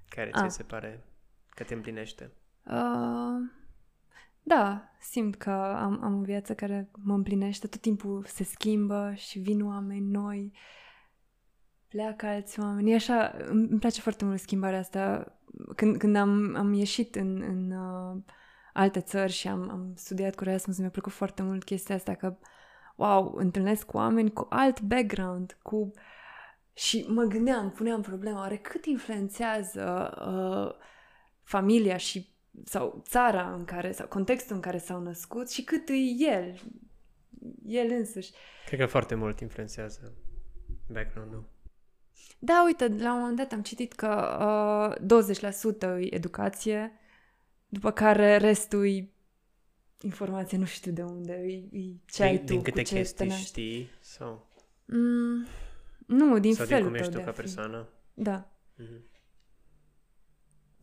[0.08, 1.04] care ți se pare
[1.48, 2.30] că te împlinește?
[2.68, 3.50] Uh,
[4.42, 9.38] da, simt că am, am o viață care mă împlinește, tot timpul se schimbă și
[9.38, 10.52] vin oameni noi,
[11.88, 12.92] pleacă alți oameni.
[12.92, 15.32] E așa, îmi place foarte mult schimbarea asta.
[15.76, 18.22] Când, când am, am ieșit în, în uh,
[18.72, 22.36] alte țări și am, am studiat cu Erasmus, mi-a plăcut foarte mult chestia asta că,
[22.96, 25.90] wow, întâlnesc oameni cu alt background, cu...
[26.72, 30.86] Și mă gândeam, puneam problema, oare cât influențează uh,
[31.42, 35.92] familia și sau țara în care, sau contextul în care s-au născut și cât e
[36.18, 36.60] el,
[37.66, 38.30] el însuși.
[38.66, 40.12] Cred că foarte mult influențează
[40.92, 41.44] background-ul.
[42.38, 46.92] Da, uite, la un moment dat am citit că uh, 20% e educație,
[47.68, 49.08] după care restul e
[50.00, 52.94] informație, nu știu de unde, e, e ce din, ai tu, din câte cu ce
[52.94, 54.46] chestii știi sau...
[54.84, 55.46] Mm,
[56.06, 57.88] nu, din sau felul din cum ești tu ca persoană.
[58.14, 58.50] Da.
[58.82, 59.17] Mm-hmm.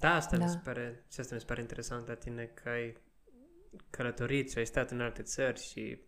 [0.06, 0.44] Da, asta, da.
[0.44, 2.98] Mi se pare, și asta mi se pare interesant la tine că ai
[3.90, 6.00] călătorit și ai stat în alte țări și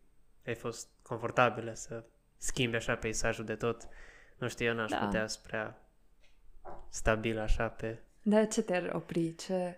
[0.45, 2.03] ai fost confortabilă să
[2.37, 3.87] schimbi așa peisajul de tot.
[4.37, 4.97] Nu știu, eu n-aș da.
[4.97, 5.75] putea spre
[6.89, 7.99] stabil așa pe...
[8.21, 9.35] Dar ce te-ar opri?
[9.35, 9.77] Ce,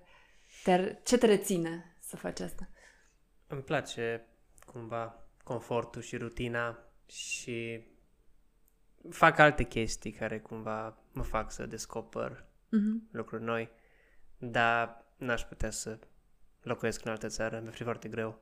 [0.63, 2.67] te ce te reține să faci asta?
[3.47, 4.25] îmi place
[4.65, 7.87] cumva confortul și rutina și
[9.09, 13.07] fac alte chestii care cumva mă fac să descoper Mhm.
[13.11, 13.69] lucruri noi,
[14.39, 15.99] dar n-aș putea să
[16.61, 18.41] locuiesc în altă țară, mi-ar fi foarte greu.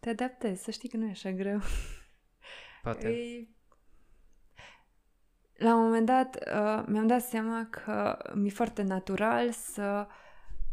[0.00, 1.60] Te adaptezi, să știi că nu e așa greu.
[2.82, 3.08] Poate.
[3.08, 3.48] E...
[5.54, 10.06] La un moment dat uh, mi-am dat seama că mi-e foarte natural să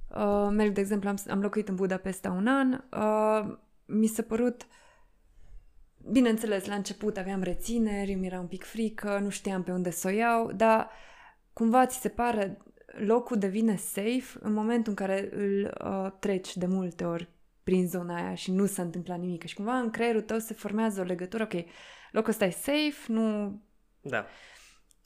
[0.09, 4.67] uh, merg, de exemplu, am, am locuit în Budapesta un an, uh, mi s-a părut
[6.11, 10.07] Bineînțeles, la început aveam rețineri, mi era un pic frică, nu știam pe unde să
[10.07, 10.89] o iau, dar
[11.53, 12.57] cumva ți se pare
[12.97, 17.29] locul devine safe în momentul în care îl uh, treci de multe ori
[17.63, 19.45] prin zona aia și nu s-a întâmplat nimic.
[19.45, 21.65] Și cumva în creierul tău se formează o legătură, ok,
[22.11, 23.61] locul ăsta e safe, nu...
[24.01, 24.25] Da.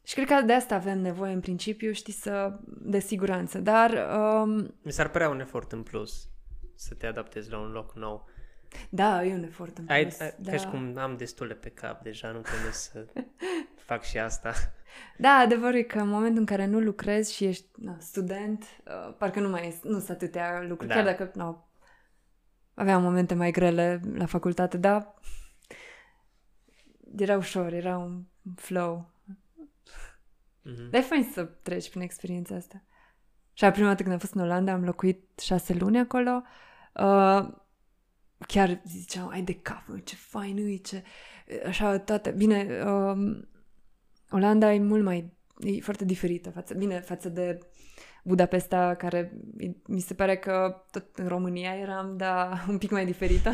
[0.04, 2.60] Și cred că de asta avem nevoie în principiu, știi, să...
[2.66, 3.60] de siguranță.
[3.60, 6.28] Dar um, Mi s-ar părea un efort în plus
[6.76, 8.30] să te adaptezi la un loc nou.
[8.90, 10.20] Da, e un efort în Ai, plus.
[10.20, 10.52] ai, da.
[10.52, 13.06] Ca și cum am destule pe cap deja, nu trebuie să
[13.90, 14.54] fac și asta.
[15.18, 19.16] Da, adevărul e că în momentul în care nu lucrezi și ești na, student, uh,
[19.18, 20.88] parcă nu mai nu sunt atâtea lucruri.
[20.88, 20.94] Da.
[20.94, 21.68] Chiar dacă na,
[22.74, 25.14] aveam momente mai grele la facultate, dar
[27.18, 28.24] era ușor, era un
[28.56, 29.12] flow.
[30.62, 30.90] Mhm.
[30.90, 32.84] Dar e fain să treci prin experiența asta.
[33.54, 36.44] Și a prima dată când am fost în Olanda, am locuit șase luni acolo.
[36.94, 37.48] Uh,
[38.48, 41.04] chiar ziceam, ai de cap, mă, ce fain e, ce...
[41.68, 42.32] Așa, toate...
[42.32, 43.48] Bine, um,
[44.30, 45.32] Olanda e mult mai...
[45.60, 46.74] e foarte diferită față...
[46.74, 47.60] Bine, față de
[48.24, 53.06] Budapesta, care e- mi se pare că tot în România eram, dar un pic mai
[53.06, 53.52] diferită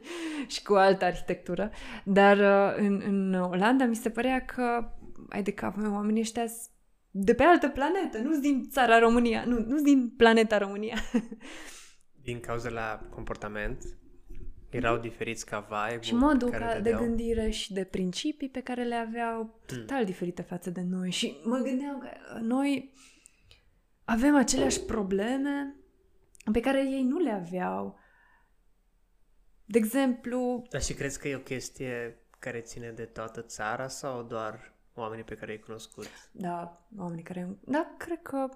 [0.52, 1.70] și cu altă arhitectură.
[2.04, 4.92] Dar uh, în, în Olanda mi se părea că,
[5.28, 6.70] ai de cap, meu, oamenii ăștia s-
[7.10, 10.96] de pe altă planetă, nu sunt din țara România, nu, nu sunt din planeta România.
[12.22, 13.84] Din cauza la comportament,
[14.70, 17.06] erau diferiți ca vibe și modul care ca îl de dădeau.
[17.06, 21.10] gândire și de principii pe care le aveau total diferite față de noi.
[21.10, 22.92] Și mă gândeam că noi
[24.04, 25.74] avem aceleași probleme
[26.52, 27.98] pe care ei nu le aveau.
[29.64, 34.22] De exemplu, Dar și crezi că e o chestie care ține de toată țara sau
[34.22, 36.06] doar oamenii pe care i-ai cunoscut?
[36.32, 37.58] da, oamenii care...
[37.60, 38.48] Da, cred că...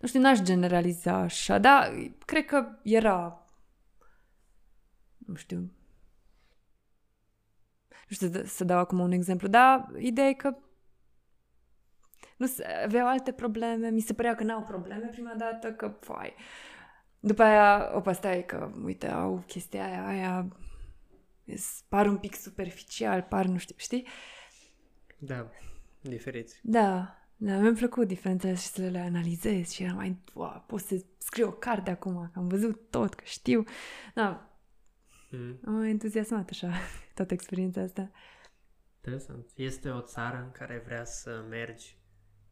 [0.00, 1.92] Nu știu, n-aș generaliza așa, dar
[2.26, 3.46] cred că era...
[5.26, 5.58] Nu știu...
[8.08, 10.56] Nu știu să- să dau acum un exemplu, dar ideea e că
[12.36, 16.34] nu se, aveau alte probleme, mi se părea că n-au probleme prima dată, că, fai,
[17.20, 20.48] după aia, opa, stai că, uite, au chestia aia, aia,
[21.44, 24.06] îs- par un pic superficial, par, nu știu, știi?
[25.18, 25.50] Da,
[26.00, 26.60] diferiți.
[26.62, 31.04] Da, da, mi-a plăcut diferențele și să le analizez și eram mai, wow, pot să
[31.18, 33.64] scriu o carte acum, că am văzut tot, că știu.
[34.14, 34.51] Da,
[35.32, 35.58] Mm.
[35.66, 36.70] am entuziasmat așa
[37.14, 38.10] toată experiența asta.
[38.96, 39.50] Interesant.
[39.54, 41.96] Este o țară în care vrea să mergi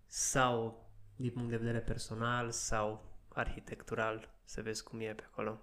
[0.07, 3.05] sau din punct de vedere personal sau
[3.35, 5.61] arhitectural, să vezi cum e pe acolo.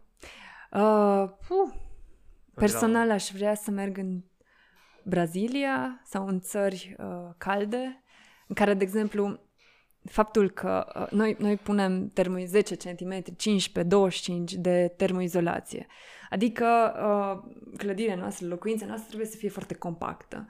[0.71, 4.23] Uh, puh, la- personal aș vrea să merg în
[5.03, 8.03] Brazilia sau în țări uh, calde,
[8.47, 9.39] în care, de exemplu,
[10.09, 15.87] faptul că uh, noi, noi punem termo 10 cm, 15, 25 de termoizolație.
[16.29, 20.47] Adică uh, clădirea noastră, locuința noastră trebuie să fie foarte compactă.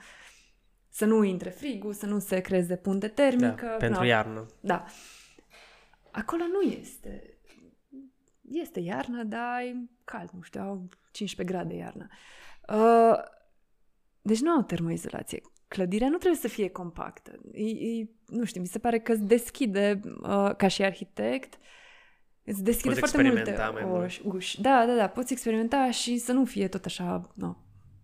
[0.89, 3.75] Să nu intre frigul, să nu se creeze punte Da, termică.
[3.77, 4.45] pentru na, iarnă.
[4.59, 4.85] Da.
[6.11, 7.37] Acolo nu este.
[8.41, 12.07] Este iarnă, dar e cald, nu știu, au 15 grade iarnă.
[12.69, 13.17] Uh,
[14.21, 15.41] deci nu au termoizolație.
[15.67, 17.31] Clădirea nu trebuie să fie compactă.
[17.51, 21.57] E, e, nu știu, mi se pare că îți deschide, uh, ca și arhitect,
[22.43, 24.05] îți deschide Poți foarte multe experimenta mai mult.
[24.05, 24.61] uși, uși.
[24.61, 27.55] Da, da, da, poți experimenta și să nu fie tot așa, no,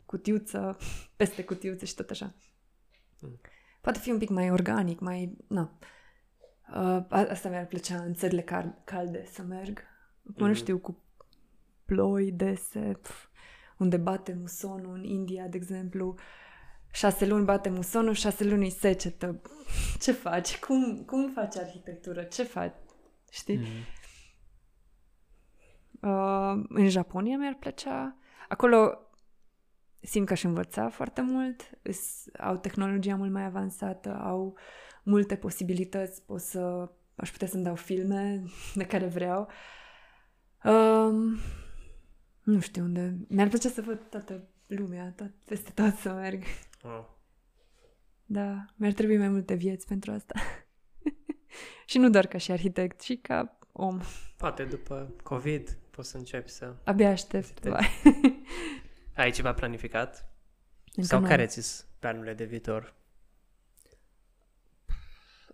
[0.05, 0.77] cutiuță,
[1.15, 2.33] peste cutiuță și tot așa.
[3.21, 3.39] Mm.
[3.81, 5.67] Poate fi un pic mai organic, mai, no.
[6.69, 6.75] Uh,
[7.09, 9.79] a- asta mi-ar plăcea în țările cal- calde să merg.
[10.29, 10.55] Acum nu Mhm.
[10.61, 11.03] știu, cu
[11.85, 13.25] ploi dese, pf,
[13.77, 16.15] unde bate musonul în India, de exemplu.
[16.93, 19.41] Șase luni bate musonul, șase luni e secetă.
[19.99, 20.59] Ce faci?
[20.59, 22.23] Cum, cum faci arhitectură?
[22.23, 22.73] Ce faci?
[23.31, 23.57] Știi?
[23.57, 23.65] Mm.
[26.09, 28.15] Uh, în Japonia mi-ar plăcea.
[28.49, 28.97] Acolo
[29.99, 31.69] simt că aș învăța foarte mult.
[31.81, 34.57] Îs, au tehnologia mult mai avansată, au
[35.03, 36.21] multe posibilități.
[36.21, 38.43] Pot să, aș putea să-mi dau filme
[38.75, 39.49] de care vreau.
[40.63, 41.37] Um,
[42.43, 43.17] nu știu unde.
[43.27, 46.43] Mi-ar plăcea să văd toată lumea, tot, peste tot să merg.
[46.83, 47.05] Oh.
[48.25, 50.33] Da, mi-ar trebui mai multe vieți pentru asta.
[51.85, 53.99] și nu doar ca și arhitect, ci ca om.
[54.37, 56.75] Poate după COVID poți să începi să...
[56.83, 57.43] Abia aștept.
[57.43, 57.69] Vizitezi.
[57.75, 57.89] Vai.
[59.15, 60.31] Ai ceva planificat?
[60.95, 61.27] Încă Sau nu.
[61.27, 62.95] care ți planurile de viitor?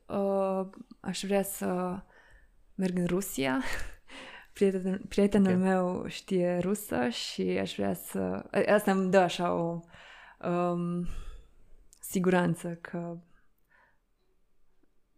[0.06, 0.68] Uh,
[1.00, 2.00] aș vrea să
[2.76, 3.62] merg în Rusia.
[4.54, 5.60] Prieten, prietenul Ok.
[5.60, 8.20] meu știe rusă și aș vrea să...
[8.52, 9.80] a- Asta îmi dă așa o
[10.48, 11.08] um,
[12.00, 13.18] siguranță că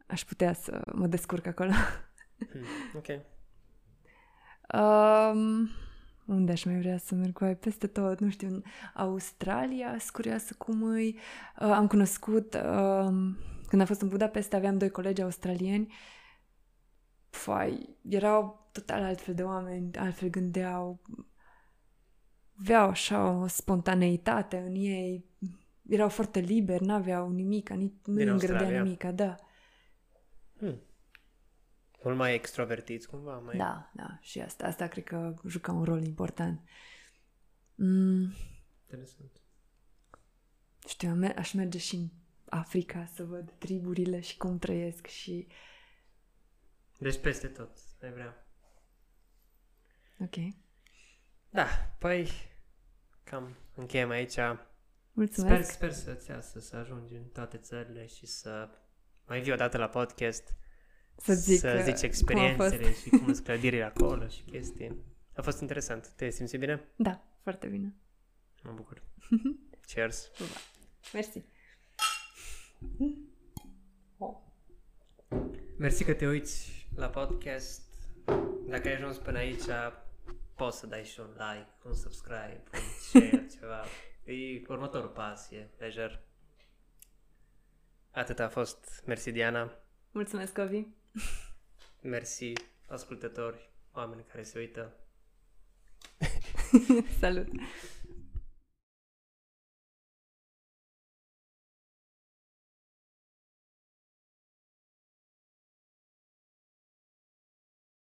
[0.08, 1.72] aș putea să mă descurc acolo.
[2.52, 2.64] Hmm,
[2.96, 3.08] ok.
[4.74, 5.70] Um,
[6.26, 7.38] unde aș mai vrea să merg?
[7.38, 8.64] Vai, peste tot, nu știu, în
[8.94, 11.18] Australia, sunt curioasă cum îi...
[11.60, 15.94] Uh, am cunoscut, um, când am fost în Budapesta, aveam doi colegi australieni.
[17.30, 21.02] Fai, erau total altfel de oameni, altfel gândeau,
[22.62, 25.26] aveau așa o spontaneitate în ei,
[25.90, 28.84] erau foarte liberi, n-aveau nimic, nici nu Din îi îngrădea Australia?
[28.84, 29.36] nimic, da.
[30.58, 30.82] Hmm.
[32.04, 33.38] Mult mai extrovertiți cumva?
[33.38, 33.58] Mai...
[33.58, 36.62] Da, da, și asta, asta cred că juca un rol important.
[37.76, 38.34] Mm,
[38.84, 39.32] Interesant.
[40.88, 42.10] știu, am mer- aș merge și în
[42.50, 45.48] Africa să văd triburile și cum trăiesc și...
[46.98, 48.46] Deci peste tot, ai vrea.
[50.20, 50.36] Ok.
[51.50, 51.66] Da,
[52.00, 52.30] păi
[53.32, 54.38] cam încheiem aici.
[55.12, 55.72] Mulțumesc.
[55.72, 58.70] Sper, sper să-ți iasă, să ajungi în toate țările și să
[59.28, 60.56] mai vii odată la podcast
[61.16, 62.74] să zic, să uh, zici cum a fost.
[62.74, 64.96] experiențele și cum sunt clădirile acolo și chestii.
[65.36, 66.08] A fost interesant.
[66.08, 66.84] Te simți bine?
[66.96, 67.96] Da, foarte bine.
[68.64, 69.04] Mă bucur.
[69.94, 70.32] Cheers!
[71.14, 71.44] Mersi.
[75.78, 77.82] Mersi că te uiți la podcast.
[78.68, 79.68] Dacă ai ajuns până aici,
[80.56, 83.84] poți să dai și un like, un subscribe, un share, ceva.
[84.24, 86.20] E următorul pas, e lejer.
[88.12, 89.04] Atât a fost.
[89.06, 89.72] Mersi, Diana.
[90.12, 90.86] Mulțumesc, Ovi.
[92.02, 92.54] Mersi,
[92.88, 94.94] ascultători, oameni care se uită.
[97.20, 97.48] Salut.